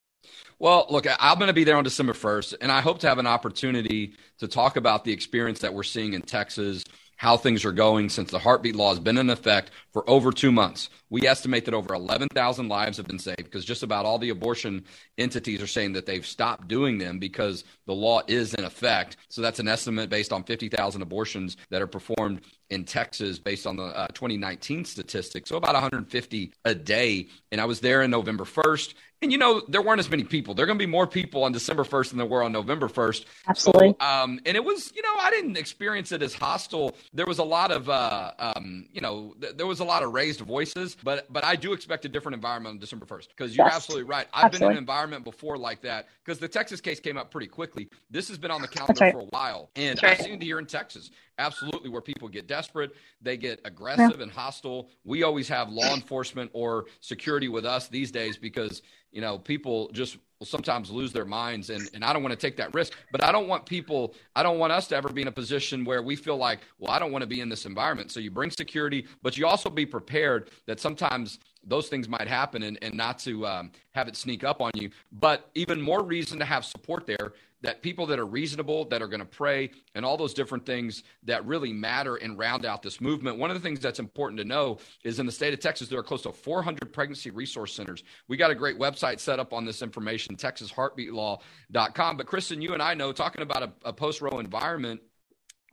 Well, 0.58 0.86
look, 0.88 1.06
I'm 1.06 1.38
going 1.38 1.48
to 1.48 1.54
be 1.54 1.64
there 1.64 1.76
on 1.76 1.84
December 1.84 2.14
1st, 2.14 2.54
and 2.62 2.72
I 2.72 2.80
hope 2.80 3.00
to 3.00 3.08
have 3.08 3.18
an 3.18 3.26
opportunity 3.26 4.14
to 4.38 4.48
talk 4.48 4.76
about 4.76 5.04
the 5.04 5.12
experience 5.12 5.58
that 5.60 5.74
we're 5.74 5.82
seeing 5.82 6.14
in 6.14 6.22
Texas, 6.22 6.82
how 7.16 7.36
things 7.36 7.64
are 7.64 7.72
going 7.72 8.08
since 8.08 8.30
the 8.30 8.38
heartbeat 8.38 8.76
law 8.76 8.90
has 8.90 9.00
been 9.00 9.18
in 9.18 9.30
effect 9.30 9.70
for 9.92 10.08
over 10.08 10.30
two 10.30 10.52
months. 10.52 10.90
We 11.08 11.26
estimate 11.26 11.64
that 11.64 11.74
over 11.74 11.94
11,000 11.94 12.68
lives 12.68 12.96
have 12.96 13.06
been 13.06 13.18
saved 13.18 13.44
because 13.44 13.64
just 13.64 13.82
about 13.82 14.04
all 14.04 14.18
the 14.18 14.30
abortion 14.30 14.84
entities 15.16 15.62
are 15.62 15.66
saying 15.66 15.92
that 15.94 16.04
they've 16.04 16.26
stopped 16.26 16.68
doing 16.68 16.98
them 16.98 17.18
because 17.18 17.64
the 17.86 17.94
law 17.94 18.20
is 18.26 18.54
in 18.54 18.64
effect. 18.64 19.16
So 19.28 19.40
that's 19.40 19.60
an 19.60 19.68
estimate 19.68 20.10
based 20.10 20.32
on 20.32 20.42
50,000 20.42 21.00
abortions 21.00 21.56
that 21.70 21.80
are 21.80 21.86
performed 21.86 22.42
in 22.68 22.84
Texas 22.84 23.38
based 23.38 23.66
on 23.66 23.76
the 23.76 23.84
uh, 23.84 24.08
2019 24.08 24.84
statistics. 24.84 25.48
So 25.48 25.56
about 25.56 25.74
150 25.74 26.52
a 26.64 26.74
day. 26.74 27.28
And 27.52 27.60
I 27.60 27.64
was 27.64 27.80
there 27.80 28.02
in 28.02 28.10
November 28.10 28.44
1st. 28.44 28.94
And 29.22 29.32
you 29.32 29.38
know, 29.38 29.62
there 29.68 29.80
weren't 29.80 29.98
as 29.98 30.10
many 30.10 30.24
people. 30.24 30.54
There 30.54 30.64
are 30.64 30.66
going 30.66 30.78
to 30.78 30.84
be 30.84 30.90
more 30.90 31.06
people 31.06 31.42
on 31.42 31.52
December 31.52 31.84
1st 31.84 32.10
than 32.10 32.18
there 32.18 32.26
were 32.26 32.42
on 32.42 32.52
November 32.52 32.86
1st. 32.86 33.24
Absolutely. 33.48 33.96
So, 33.98 34.06
um, 34.06 34.38
and 34.44 34.56
it 34.56 34.64
was, 34.64 34.92
you 34.94 35.00
know, 35.00 35.14
I 35.18 35.30
didn't 35.30 35.56
experience 35.56 36.12
it 36.12 36.22
as 36.22 36.34
hostile. 36.34 36.94
There 37.14 37.24
was 37.24 37.38
a 37.38 37.44
lot 37.44 37.70
of, 37.70 37.88
uh, 37.88 38.32
um, 38.38 38.86
you 38.92 39.00
know, 39.00 39.34
th- 39.40 39.56
there 39.56 39.66
was 39.66 39.80
a 39.80 39.84
lot 39.84 40.02
of 40.02 40.12
raised 40.12 40.40
voices, 40.40 40.96
but 41.02 41.32
but 41.32 41.44
I 41.44 41.56
do 41.56 41.72
expect 41.72 42.04
a 42.04 42.08
different 42.10 42.34
environment 42.34 42.74
on 42.74 42.78
December 42.78 43.06
1st 43.06 43.28
because 43.28 43.56
you're 43.56 43.66
yes. 43.66 43.76
absolutely 43.76 44.04
right. 44.04 44.26
I've 44.34 44.46
absolutely. 44.46 44.58
been 44.58 44.72
in 44.72 44.76
an 44.76 44.82
environment 44.82 45.24
before 45.24 45.56
like 45.56 45.80
that 45.82 46.08
because 46.24 46.38
the 46.38 46.48
Texas 46.48 46.82
case 46.82 47.00
came 47.00 47.16
up 47.16 47.30
pretty 47.30 47.46
quickly. 47.46 47.88
This 48.10 48.28
has 48.28 48.36
been 48.36 48.50
on 48.50 48.60
the 48.60 48.68
calendar 48.68 49.00
right. 49.00 49.14
for 49.14 49.20
a 49.20 49.24
while, 49.30 49.70
and 49.76 50.00
right. 50.02 50.12
I've 50.12 50.24
seen 50.24 50.34
it 50.34 50.42
here 50.42 50.58
in 50.58 50.66
Texas 50.66 51.10
absolutely 51.38 51.90
where 51.90 52.00
people 52.00 52.28
get 52.28 52.46
desperate, 52.46 52.94
they 53.20 53.36
get 53.36 53.60
aggressive 53.64 54.16
yeah. 54.16 54.22
and 54.22 54.32
hostile. 54.32 54.90
We 55.04 55.22
always 55.22 55.48
have 55.48 55.68
law 55.70 55.94
enforcement 55.94 56.50
or 56.52 56.86
security 57.00 57.48
with 57.48 57.64
us 57.66 57.88
these 57.88 58.10
days 58.10 58.36
because, 58.36 58.82
you 59.12 59.20
know, 59.20 59.38
people 59.38 59.90
just 59.92 60.18
will 60.38 60.46
sometimes 60.46 60.90
lose 60.90 61.12
their 61.12 61.24
minds 61.24 61.70
and, 61.70 61.88
and 61.94 62.04
I 62.04 62.12
don't 62.12 62.22
want 62.22 62.32
to 62.32 62.38
take 62.38 62.56
that 62.58 62.74
risk. 62.74 62.92
But 63.10 63.24
I 63.24 63.32
don't 63.32 63.48
want 63.48 63.66
people 63.66 64.14
I 64.34 64.42
don't 64.42 64.58
want 64.58 64.72
us 64.72 64.86
to 64.88 64.96
ever 64.96 65.08
be 65.08 65.22
in 65.22 65.28
a 65.28 65.32
position 65.32 65.84
where 65.84 66.02
we 66.02 66.16
feel 66.16 66.36
like, 66.36 66.60
well, 66.78 66.92
I 66.92 66.98
don't 66.98 67.12
want 67.12 67.22
to 67.22 67.28
be 67.28 67.40
in 67.40 67.48
this 67.48 67.66
environment. 67.66 68.10
So 68.10 68.20
you 68.20 68.30
bring 68.30 68.50
security, 68.50 69.06
but 69.22 69.36
you 69.36 69.46
also 69.46 69.70
be 69.70 69.86
prepared 69.86 70.50
that 70.66 70.80
sometimes 70.80 71.38
those 71.64 71.88
things 71.88 72.08
might 72.08 72.28
happen 72.28 72.62
and, 72.62 72.78
and 72.82 72.94
not 72.94 73.18
to 73.20 73.46
um, 73.46 73.72
have 73.92 74.08
it 74.08 74.16
sneak 74.16 74.44
up 74.44 74.60
on 74.60 74.70
you. 74.74 74.90
But 75.12 75.50
even 75.54 75.80
more 75.80 76.02
reason 76.02 76.38
to 76.38 76.44
have 76.44 76.64
support 76.64 77.06
there 77.06 77.32
that 77.66 77.82
people 77.82 78.06
that 78.06 78.20
are 78.20 78.26
reasonable, 78.26 78.84
that 78.84 79.02
are 79.02 79.08
going 79.08 79.20
to 79.20 79.26
pray, 79.26 79.72
and 79.96 80.04
all 80.04 80.16
those 80.16 80.32
different 80.32 80.64
things 80.64 81.02
that 81.24 81.44
really 81.44 81.72
matter 81.72 82.14
and 82.14 82.38
round 82.38 82.64
out 82.64 82.80
this 82.80 83.00
movement. 83.00 83.38
One 83.38 83.50
of 83.50 83.56
the 83.56 83.60
things 83.60 83.80
that's 83.80 83.98
important 83.98 84.38
to 84.38 84.44
know 84.44 84.78
is 85.02 85.18
in 85.18 85.26
the 85.26 85.32
state 85.32 85.52
of 85.52 85.58
Texas, 85.58 85.88
there 85.88 85.98
are 85.98 86.04
close 86.04 86.22
to 86.22 86.32
400 86.32 86.92
pregnancy 86.92 87.30
resource 87.30 87.74
centers. 87.74 88.04
We 88.28 88.36
got 88.36 88.52
a 88.52 88.54
great 88.54 88.78
website 88.78 89.18
set 89.18 89.40
up 89.40 89.52
on 89.52 89.64
this 89.64 89.82
information, 89.82 90.36
texasheartbeatlaw.com. 90.36 92.16
But 92.16 92.26
Kristan, 92.26 92.62
you 92.62 92.72
and 92.72 92.80
I 92.82 92.94
know 92.94 93.10
talking 93.10 93.42
about 93.42 93.64
a, 93.64 93.72
a 93.84 93.92
post 93.92 94.20
Roe 94.20 94.38
environment, 94.38 95.00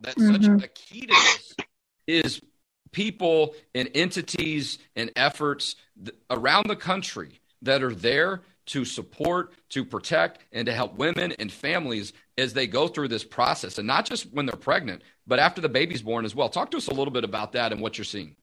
that's 0.00 0.20
mm-hmm. 0.20 0.58
such 0.58 0.64
a 0.64 0.68
key 0.68 1.02
to 1.02 1.14
this 1.14 1.54
is 2.08 2.40
people 2.90 3.54
and 3.72 3.88
entities 3.94 4.78
and 4.96 5.12
efforts 5.14 5.76
around 6.28 6.66
the 6.66 6.76
country 6.76 7.40
that 7.62 7.84
are 7.84 7.94
there 7.94 8.42
to 8.66 8.84
support, 8.84 9.52
to 9.70 9.84
protect, 9.84 10.40
and 10.52 10.66
to 10.66 10.72
help 10.72 10.96
women 10.96 11.32
and 11.38 11.52
families 11.52 12.12
as 12.38 12.52
they 12.52 12.66
go 12.66 12.88
through 12.88 13.08
this 13.08 13.24
process. 13.24 13.78
And 13.78 13.86
not 13.86 14.06
just 14.06 14.32
when 14.32 14.46
they're 14.46 14.56
pregnant, 14.56 15.02
but 15.26 15.38
after 15.38 15.60
the 15.60 15.68
baby's 15.68 16.02
born 16.02 16.24
as 16.24 16.34
well. 16.34 16.48
Talk 16.48 16.70
to 16.72 16.76
us 16.76 16.88
a 16.88 16.94
little 16.94 17.12
bit 17.12 17.24
about 17.24 17.52
that 17.52 17.72
and 17.72 17.80
what 17.80 17.98
you're 17.98 18.04
seeing. 18.04 18.36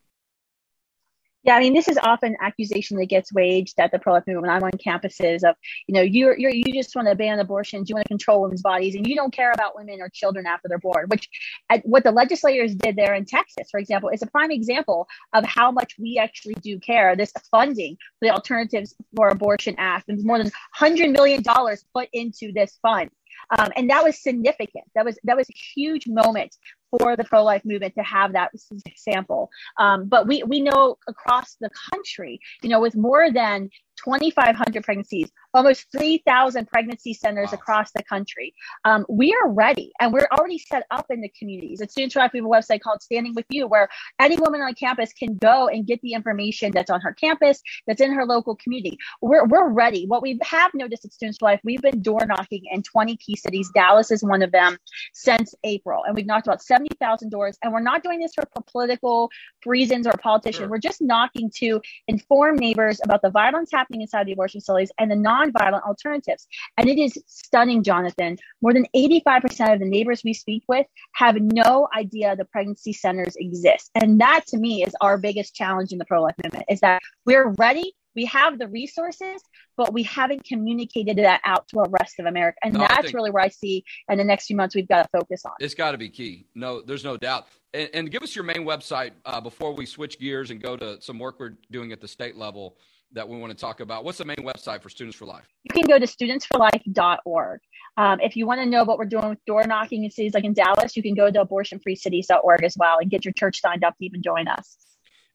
Yeah, 1.44 1.56
I 1.56 1.60
mean, 1.60 1.74
this 1.74 1.88
is 1.88 1.98
often 2.04 2.38
accusation 2.40 2.98
that 2.98 3.08
gets 3.08 3.34
waged 3.34 3.80
at 3.80 3.92
the 3.92 3.98
pro-life 3.98 4.26
movement 4.28 4.54
I'm 4.54 4.64
on 4.64 4.72
campuses 4.74 5.44
of, 5.44 5.56
you 5.88 5.96
know, 5.96 6.02
you're, 6.02 6.38
you're 6.38 6.52
you 6.52 6.72
just 6.72 6.96
want 6.96 7.08
to 7.08 7.16
ban 7.16 7.40
abortions, 7.40 7.90
you 7.90 7.96
want 7.96 8.06
to 8.06 8.10
control 8.10 8.44
women's 8.44 8.62
bodies, 8.62 8.94
and 8.94 9.08
you 9.08 9.16
don't 9.16 9.34
care 9.34 9.52
about 9.52 9.76
women 9.76 10.02
or 10.02 10.10
children 10.10 10.46
after 10.46 10.68
they're 10.68 10.78
born. 10.78 11.08
Which, 11.08 11.28
at, 11.70 11.84
what 11.84 12.04
the 12.04 12.12
legislators 12.12 12.76
did 12.76 12.96
there 12.96 13.16
in 13.16 13.26
Texas, 13.26 13.70
for 13.72 13.80
example, 13.80 14.10
is 14.10 14.22
a 14.22 14.28
prime 14.28 14.52
example 14.52 15.08
of 15.34 15.44
how 15.46 15.72
much 15.72 15.96
we 15.98 16.20
actually 16.22 16.56
do 16.56 16.80
care. 16.80 17.16
This 17.16 17.34
funding 17.50 17.98
for 18.20 18.28
the 18.28 18.32
Alternatives 18.32 18.94
for 19.16 19.30
Abortion 19.30 19.74
Act, 19.80 20.10
and 20.10 20.24
more 20.24 20.38
than 20.38 20.52
100 20.78 21.10
million 21.10 21.42
dollars 21.42 21.84
put 21.96 22.08
into 22.14 22.52
this 22.54 22.78
fund. 22.84 23.10
Um, 23.58 23.72
and 23.76 23.90
that 23.90 24.04
was 24.04 24.22
significant. 24.22 24.86
That 24.94 25.06
was 25.06 25.18
that 25.24 25.36
was 25.36 25.50
a 25.50 25.54
huge 25.76 26.08
moment 26.08 26.56
for 27.00 27.16
the 27.16 27.24
pro-life 27.24 27.64
movement 27.66 27.96
to 27.96 28.04
have 28.04 28.34
that 28.34 28.52
sample. 28.96 29.50
Um, 29.78 30.08
but 30.08 30.28
we 30.28 30.44
we 30.44 30.62
know 30.62 30.98
across 31.08 31.56
the 31.60 31.70
country, 31.92 32.40
you 32.62 32.70
know, 32.70 32.80
with 32.80 32.96
more 32.96 33.32
than 33.32 33.70
2,500 34.04 34.84
pregnancies, 34.84 35.30
almost 35.54 35.86
3,000 35.92 36.68
pregnancy 36.68 37.14
centers 37.14 37.52
wow. 37.52 37.54
across 37.56 37.92
the 37.92 38.04
country. 38.04 38.54
Um, 38.86 39.06
we 39.10 39.36
are 39.42 39.50
ready 39.50 39.92
and 40.00 40.14
we're 40.14 40.28
already 40.32 40.58
set 40.58 40.84
up 40.92 41.06
in 41.10 41.22
the 41.22 41.32
communities. 41.38 41.82
At 41.82 41.92
Students 41.92 42.14
for 42.14 42.20
Life, 42.20 42.32
we 42.34 42.40
have 42.40 42.46
a 42.46 42.50
website 42.50 42.82
called 42.82 43.02
Standing 43.02 43.36
With 43.36 43.46
You, 43.50 43.68
where 43.68 43.90
any 44.20 44.38
woman 44.38 44.62
on 44.62 44.74
campus 44.74 45.14
can 45.14 45.36
go 45.38 45.68
and 45.68 45.86
get 45.86 46.02
the 46.02 46.14
information 46.14 46.72
that's 46.72 46.90
on 46.90 47.02
her 47.02 47.14
campus, 47.14 47.62
that's 47.88 48.02
in 48.02 48.12
her 48.14 48.26
local 48.26 48.56
community. 48.56 48.98
We're, 49.22 49.46
we're 49.46 49.70
ready. 49.70 50.06
What 50.08 50.22
we 50.22 50.40
have 50.44 50.72
noticed 50.74 51.06
at 51.06 51.14
Students 51.14 51.38
for 51.40 51.46
Life, 51.46 51.62
we've 51.64 51.82
been 51.82 52.02
door 52.02 52.26
knocking 52.26 52.64
in 52.72 52.84
20 52.84 53.18
key 53.18 53.36
cities. 53.36 53.70
Dallas 53.74 54.12
is 54.12 54.24
one 54.24 54.42
of 54.42 54.52
them 54.52 54.78
since 55.14 55.54
April. 55.64 56.04
And 56.06 56.16
we've 56.16 56.26
knocked 56.26 56.48
about 56.48 56.62
70,000 56.82 57.30
doors. 57.30 57.58
And 57.64 57.72
we're 57.72 57.82
not 57.82 58.04
doing 58.04 58.20
this 58.20 58.34
for 58.34 58.44
political 58.68 59.30
reasons 59.66 60.08
or 60.08 60.14
politicians. 60.14 60.62
Sure. 60.62 60.70
We're 60.70 60.80
just 60.80 61.02
knocking 61.02 61.52
to 61.58 61.82
inform 62.08 62.58
neighbors 62.58 63.00
about 63.04 63.22
the 63.22 63.30
violence 63.30 63.70
happening 63.72 64.02
inside 64.02 64.28
the 64.28 64.34
abortion 64.34 64.60
facilities 64.60 64.92
and 64.98 65.10
the 65.10 65.16
nonviolent 65.16 65.84
alternatives. 65.84 66.48
And 66.78 66.90
it 66.90 66.98
is 66.98 67.18
stunning, 67.28 67.84
Jonathan. 67.84 68.38
More 68.62 68.74
than 68.74 68.86
85% 68.96 69.74
of 69.74 69.80
the 69.80 69.86
neighbors 69.86 70.22
we 70.24 70.34
speak 70.34 70.64
with 70.68 70.86
have 71.14 71.36
no 71.40 71.88
idea 71.96 72.36
the 72.36 72.46
pregnancy 72.46 72.94
centers 72.94 73.36
exist. 73.38 73.92
And 73.96 74.20
that 74.22 74.46
to 74.48 74.58
me 74.58 74.84
is 74.84 74.94
our 75.02 75.18
biggest 75.18 75.56
challenge 75.56 75.92
in 75.92 75.98
the 75.98 76.06
pro 76.06 76.22
life 76.22 76.36
movement 76.44 76.66
is 76.70 76.80
that 76.82 77.02
we're 77.26 77.50
ready. 77.58 77.94
We 78.16 78.26
have 78.26 78.60
the 78.60 78.68
resources, 78.68 79.42
but 79.78 79.94
we 79.94 80.04
haven't 80.04 80.44
communicated 80.44 81.18
that 81.18 81.42
out 81.46 81.68
to 81.70 81.82
the 81.84 81.90
rest 81.90 82.20
of 82.20 82.26
America. 82.26 82.58
And 82.64 82.74
no, 82.74 82.80
that's 82.80 83.14
really 83.14 83.32
where 83.32 83.44
I 83.44 83.50
see 83.50 83.84
in 84.10 84.18
the 84.18 84.24
next 84.24 84.48
few 84.48 84.56
months 84.56 84.76
we've 84.76 84.88
got 84.88 85.04
to 85.04 85.10
focus 85.18 85.44
on. 85.46 85.54
It's 85.60 85.76
got 85.76 85.92
to 85.92 85.98
be 85.98 86.10
key. 86.10 86.46
No, 86.56 86.82
there's 86.82 87.04
no 87.04 87.18
doubt. 87.18 87.48
And, 87.74 87.90
and 87.94 88.12
give 88.12 88.24
us 88.24 88.36
your 88.36 88.44
main 88.44 88.66
website 88.66 89.12
uh, 89.26 89.40
before 89.40 89.74
we 89.74 89.86
switch 89.86 90.20
gears 90.20 90.52
and 90.52 90.62
go 90.62 90.76
to 90.76 91.02
some 91.02 91.20
work 91.20 91.40
we're 91.40 91.58
doing 91.72 91.92
at 91.92 92.02
the 92.02 92.08
state 92.08 92.36
level 92.36 92.78
that 93.14 93.28
we 93.28 93.38
want 93.38 93.52
to 93.52 93.58
talk 93.58 93.80
about? 93.80 94.04
What's 94.04 94.18
the 94.18 94.26
main 94.26 94.38
website 94.38 94.82
for 94.82 94.90
Students 94.90 95.18
for 95.18 95.26
Life? 95.26 95.48
You 95.64 95.74
can 95.74 95.88
go 95.88 96.00
to 96.00 96.06
studentsforlife.org. 96.06 97.60
Um, 97.98 98.20
if 98.22 98.36
you 98.36 98.48
want 98.48 98.62
to 98.62 98.66
know 98.66 98.84
what 98.84 98.98
we're 98.98 99.06
doing 99.06 99.30
with 99.30 99.46
door 99.46 99.64
knocking 99.66 100.06
in 100.06 100.12
cities 100.12 100.34
like 100.34 100.46
in 100.46 100.54
Dallas, 100.54 100.96
you 100.96 101.04
can 101.04 101.14
go 101.14 101.30
to 101.30 101.46
abortionfreecities.org 101.46 102.64
as 102.64 102.76
well 102.78 103.00
and 103.00 103.10
get 103.10 103.26
your 103.26 103.34
church 103.34 103.60
signed 103.60 103.84
up 103.84 103.98
to 103.98 104.06
even 104.06 104.22
join 104.22 104.48
us. 104.48 104.78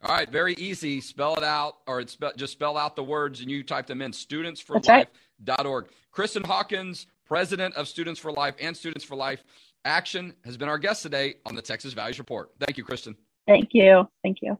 All 0.03 0.15
right, 0.15 0.31
very 0.31 0.55
easy. 0.55 1.01
Spell 1.01 1.37
it 1.37 1.45
out, 1.45 1.79
or 1.87 2.01
it's 2.01 2.17
just 2.37 2.53
spell 2.53 2.77
out 2.77 2.97
the 2.97 3.03
words 3.03 3.41
and 3.41 3.51
you 3.51 3.63
type 3.63 3.87
them 3.87 4.03
in. 4.03 4.13
Studentsforlife.org. 4.13 5.85
Right. 5.85 5.93
Kristan 6.15 6.47
Hawkins, 6.47 7.07
president 7.25 7.75
of 7.75 7.89
Students 7.89 8.21
for 8.21 8.33
Life 8.33 8.55
and 8.61 8.77
Students 8.77 9.05
for 9.05 9.17
Life 9.17 9.43
Action, 9.85 10.35
has 10.45 10.57
been 10.57 10.69
our 10.69 10.79
guest 10.79 11.03
today 11.03 11.35
on 11.45 11.55
the 11.55 11.63
Texas 11.63 11.93
Values 11.93 12.19
Report. 12.19 12.51
Thank 12.61 12.79
you, 12.79 12.85
Kristan. 12.85 13.17
Thank 13.47 13.71
you. 13.73 14.09
Thank 14.23 14.39
you. 14.43 14.59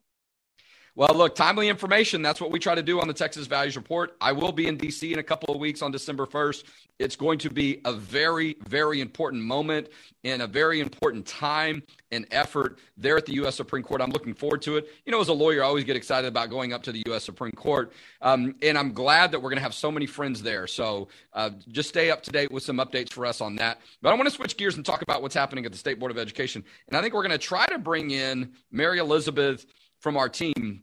Well, 0.99 1.15
look, 1.15 1.35
timely 1.35 1.69
information. 1.69 2.23
That's 2.23 2.41
what 2.41 2.51
we 2.51 2.59
try 2.59 2.75
to 2.75 2.83
do 2.83 3.03
on 3.03 3.07
the 3.07 3.13
Texas 3.13 3.47
Values 3.47 3.77
Report. 3.77 4.17
I 4.19 4.33
will 4.33 4.51
be 4.51 4.67
in 4.67 4.79
D.C. 4.79 5.13
in 5.13 5.19
a 5.19 5.23
couple 5.23 5.55
of 5.55 5.61
weeks 5.61 5.83
on 5.83 5.93
December 5.93 6.25
1st. 6.25 6.65
It's 6.99 7.17
going 7.17 7.39
to 7.41 7.51
be 7.51 7.83
a 7.85 7.93
very, 7.93 8.57
very 8.67 9.03
important 9.03 9.43
moment 9.43 9.91
and 10.25 10.41
a 10.41 10.47
very 10.47 10.81
important 10.81 11.27
time 11.27 11.83
and 12.13 12.27
effort 12.31 12.79
there 12.97 13.19
at 13.19 13.27
the 13.27 13.35
U.S. 13.35 13.57
Supreme 13.57 13.83
Court. 13.83 14.01
I'm 14.01 14.09
looking 14.09 14.33
forward 14.33 14.63
to 14.63 14.79
it. 14.79 14.89
You 15.05 15.13
know, 15.13 15.21
as 15.21 15.29
a 15.29 15.35
lawyer, 15.35 15.63
I 15.63 15.67
always 15.67 15.85
get 15.85 15.97
excited 15.97 16.29
about 16.29 16.49
going 16.49 16.73
up 16.73 16.83
to 16.85 16.93
the 16.93 17.03
U.S. 17.09 17.25
Supreme 17.25 17.53
Court. 17.53 17.93
Um, 18.23 18.55
and 18.63 18.79
I'm 18.79 18.95
glad 18.95 19.33
that 19.33 19.41
we're 19.41 19.51
going 19.51 19.59
to 19.59 19.65
have 19.65 19.75
so 19.75 19.93
many 19.93 20.07
friends 20.07 20.43
there. 20.43 20.67
So 20.67 21.09
uh, 21.35 21.51
just 21.69 21.91
stay 21.91 22.11
up 22.11 22.23
to 22.23 22.31
date 22.31 22.51
with 22.51 22.63
some 22.63 22.79
updates 22.79 23.13
for 23.13 23.27
us 23.27 23.43
on 23.43 23.57
that. 23.57 23.83
But 24.01 24.15
I 24.15 24.17
want 24.17 24.31
to 24.31 24.35
switch 24.35 24.57
gears 24.57 24.77
and 24.77 24.87
talk 24.87 25.03
about 25.03 25.21
what's 25.21 25.35
happening 25.35 25.67
at 25.67 25.73
the 25.73 25.79
State 25.79 25.99
Board 25.99 26.11
of 26.11 26.17
Education. 26.17 26.65
And 26.89 26.97
I 26.97 27.03
think 27.03 27.13
we're 27.13 27.21
going 27.21 27.33
to 27.33 27.39
try 27.39 27.67
to 27.67 27.77
bring 27.77 28.13
in 28.13 28.53
Mary 28.73 28.99
Elizabeth 28.99 29.67
from 30.01 30.17
our 30.17 30.31
team 30.31 30.83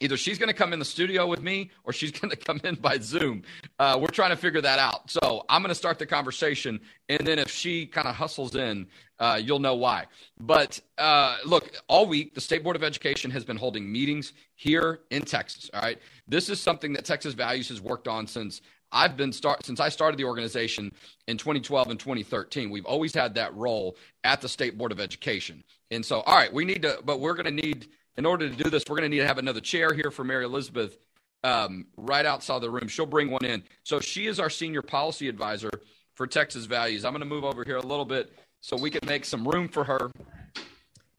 either 0.00 0.16
she's 0.16 0.38
going 0.38 0.48
to 0.48 0.54
come 0.54 0.72
in 0.72 0.78
the 0.78 0.84
studio 0.84 1.26
with 1.26 1.42
me 1.42 1.70
or 1.84 1.92
she's 1.92 2.10
going 2.20 2.30
to 2.30 2.36
come 2.36 2.60
in 2.64 2.74
by 2.76 2.98
Zoom. 2.98 3.42
Uh, 3.78 3.98
we're 4.00 4.08
trying 4.08 4.30
to 4.30 4.36
figure 4.36 4.60
that 4.60 4.78
out. 4.78 5.10
So 5.10 5.44
I'm 5.48 5.62
going 5.62 5.70
to 5.70 5.74
start 5.74 5.98
the 5.98 6.06
conversation, 6.06 6.80
and 7.08 7.26
then 7.26 7.38
if 7.38 7.50
she 7.50 7.86
kind 7.86 8.06
of 8.08 8.14
hustles 8.14 8.54
in, 8.54 8.86
uh, 9.18 9.40
you'll 9.42 9.58
know 9.58 9.74
why. 9.74 10.06
But 10.38 10.80
uh, 10.98 11.38
look, 11.44 11.72
all 11.88 12.06
week 12.06 12.34
the 12.34 12.40
State 12.40 12.62
Board 12.62 12.76
of 12.76 12.84
Education 12.84 13.30
has 13.30 13.44
been 13.44 13.56
holding 13.56 13.90
meetings 13.90 14.32
here 14.54 15.00
in 15.10 15.22
Texas. 15.22 15.70
All 15.72 15.80
right, 15.80 15.98
this 16.28 16.48
is 16.48 16.60
something 16.60 16.92
that 16.94 17.04
Texas 17.04 17.34
Values 17.34 17.68
has 17.68 17.80
worked 17.80 18.08
on 18.08 18.26
since. 18.26 18.60
I've 18.92 19.16
been 19.16 19.32
start 19.32 19.66
since 19.66 19.80
I 19.80 19.88
started 19.88 20.16
the 20.16 20.24
organization 20.24 20.92
in 21.26 21.38
2012 21.38 21.90
and 21.90 21.98
2013. 21.98 22.70
We've 22.70 22.86
always 22.86 23.12
had 23.12 23.34
that 23.34 23.54
role 23.54 23.96
at 24.22 24.40
the 24.40 24.48
State 24.48 24.78
Board 24.78 24.92
of 24.92 25.00
Education. 25.00 25.64
And 25.90 26.06
so, 26.06 26.20
all 26.20 26.36
right, 26.36 26.52
we 26.52 26.64
need 26.64 26.82
to, 26.82 27.00
but 27.04 27.18
we're 27.18 27.34
going 27.34 27.46
to 27.56 27.66
need 27.66 27.88
in 28.16 28.26
order 28.26 28.48
to 28.48 28.54
do 28.54 28.70
this, 28.70 28.84
we're 28.88 28.96
going 28.96 29.10
to 29.10 29.14
need 29.14 29.22
to 29.22 29.26
have 29.26 29.38
another 29.38 29.60
chair 29.60 29.92
here 29.92 30.10
for 30.10 30.24
Mary 30.24 30.44
Elizabeth 30.44 30.96
um, 31.44 31.86
right 31.96 32.26
outside 32.26 32.60
the 32.60 32.70
room. 32.70 32.88
She'll 32.88 33.06
bring 33.06 33.30
one 33.30 33.44
in. 33.44 33.62
So 33.84 34.00
she 34.00 34.26
is 34.26 34.40
our 34.40 34.50
senior 34.50 34.82
policy 34.82 35.28
advisor 35.28 35.70
for 36.14 36.26
Texas 36.26 36.64
Values. 36.64 37.04
I'm 37.04 37.12
going 37.12 37.20
to 37.20 37.26
move 37.26 37.44
over 37.44 37.62
here 37.64 37.76
a 37.76 37.82
little 37.82 38.04
bit 38.04 38.32
so 38.60 38.76
we 38.76 38.90
can 38.90 39.06
make 39.06 39.24
some 39.24 39.46
room 39.46 39.68
for 39.68 39.84
her. 39.84 40.10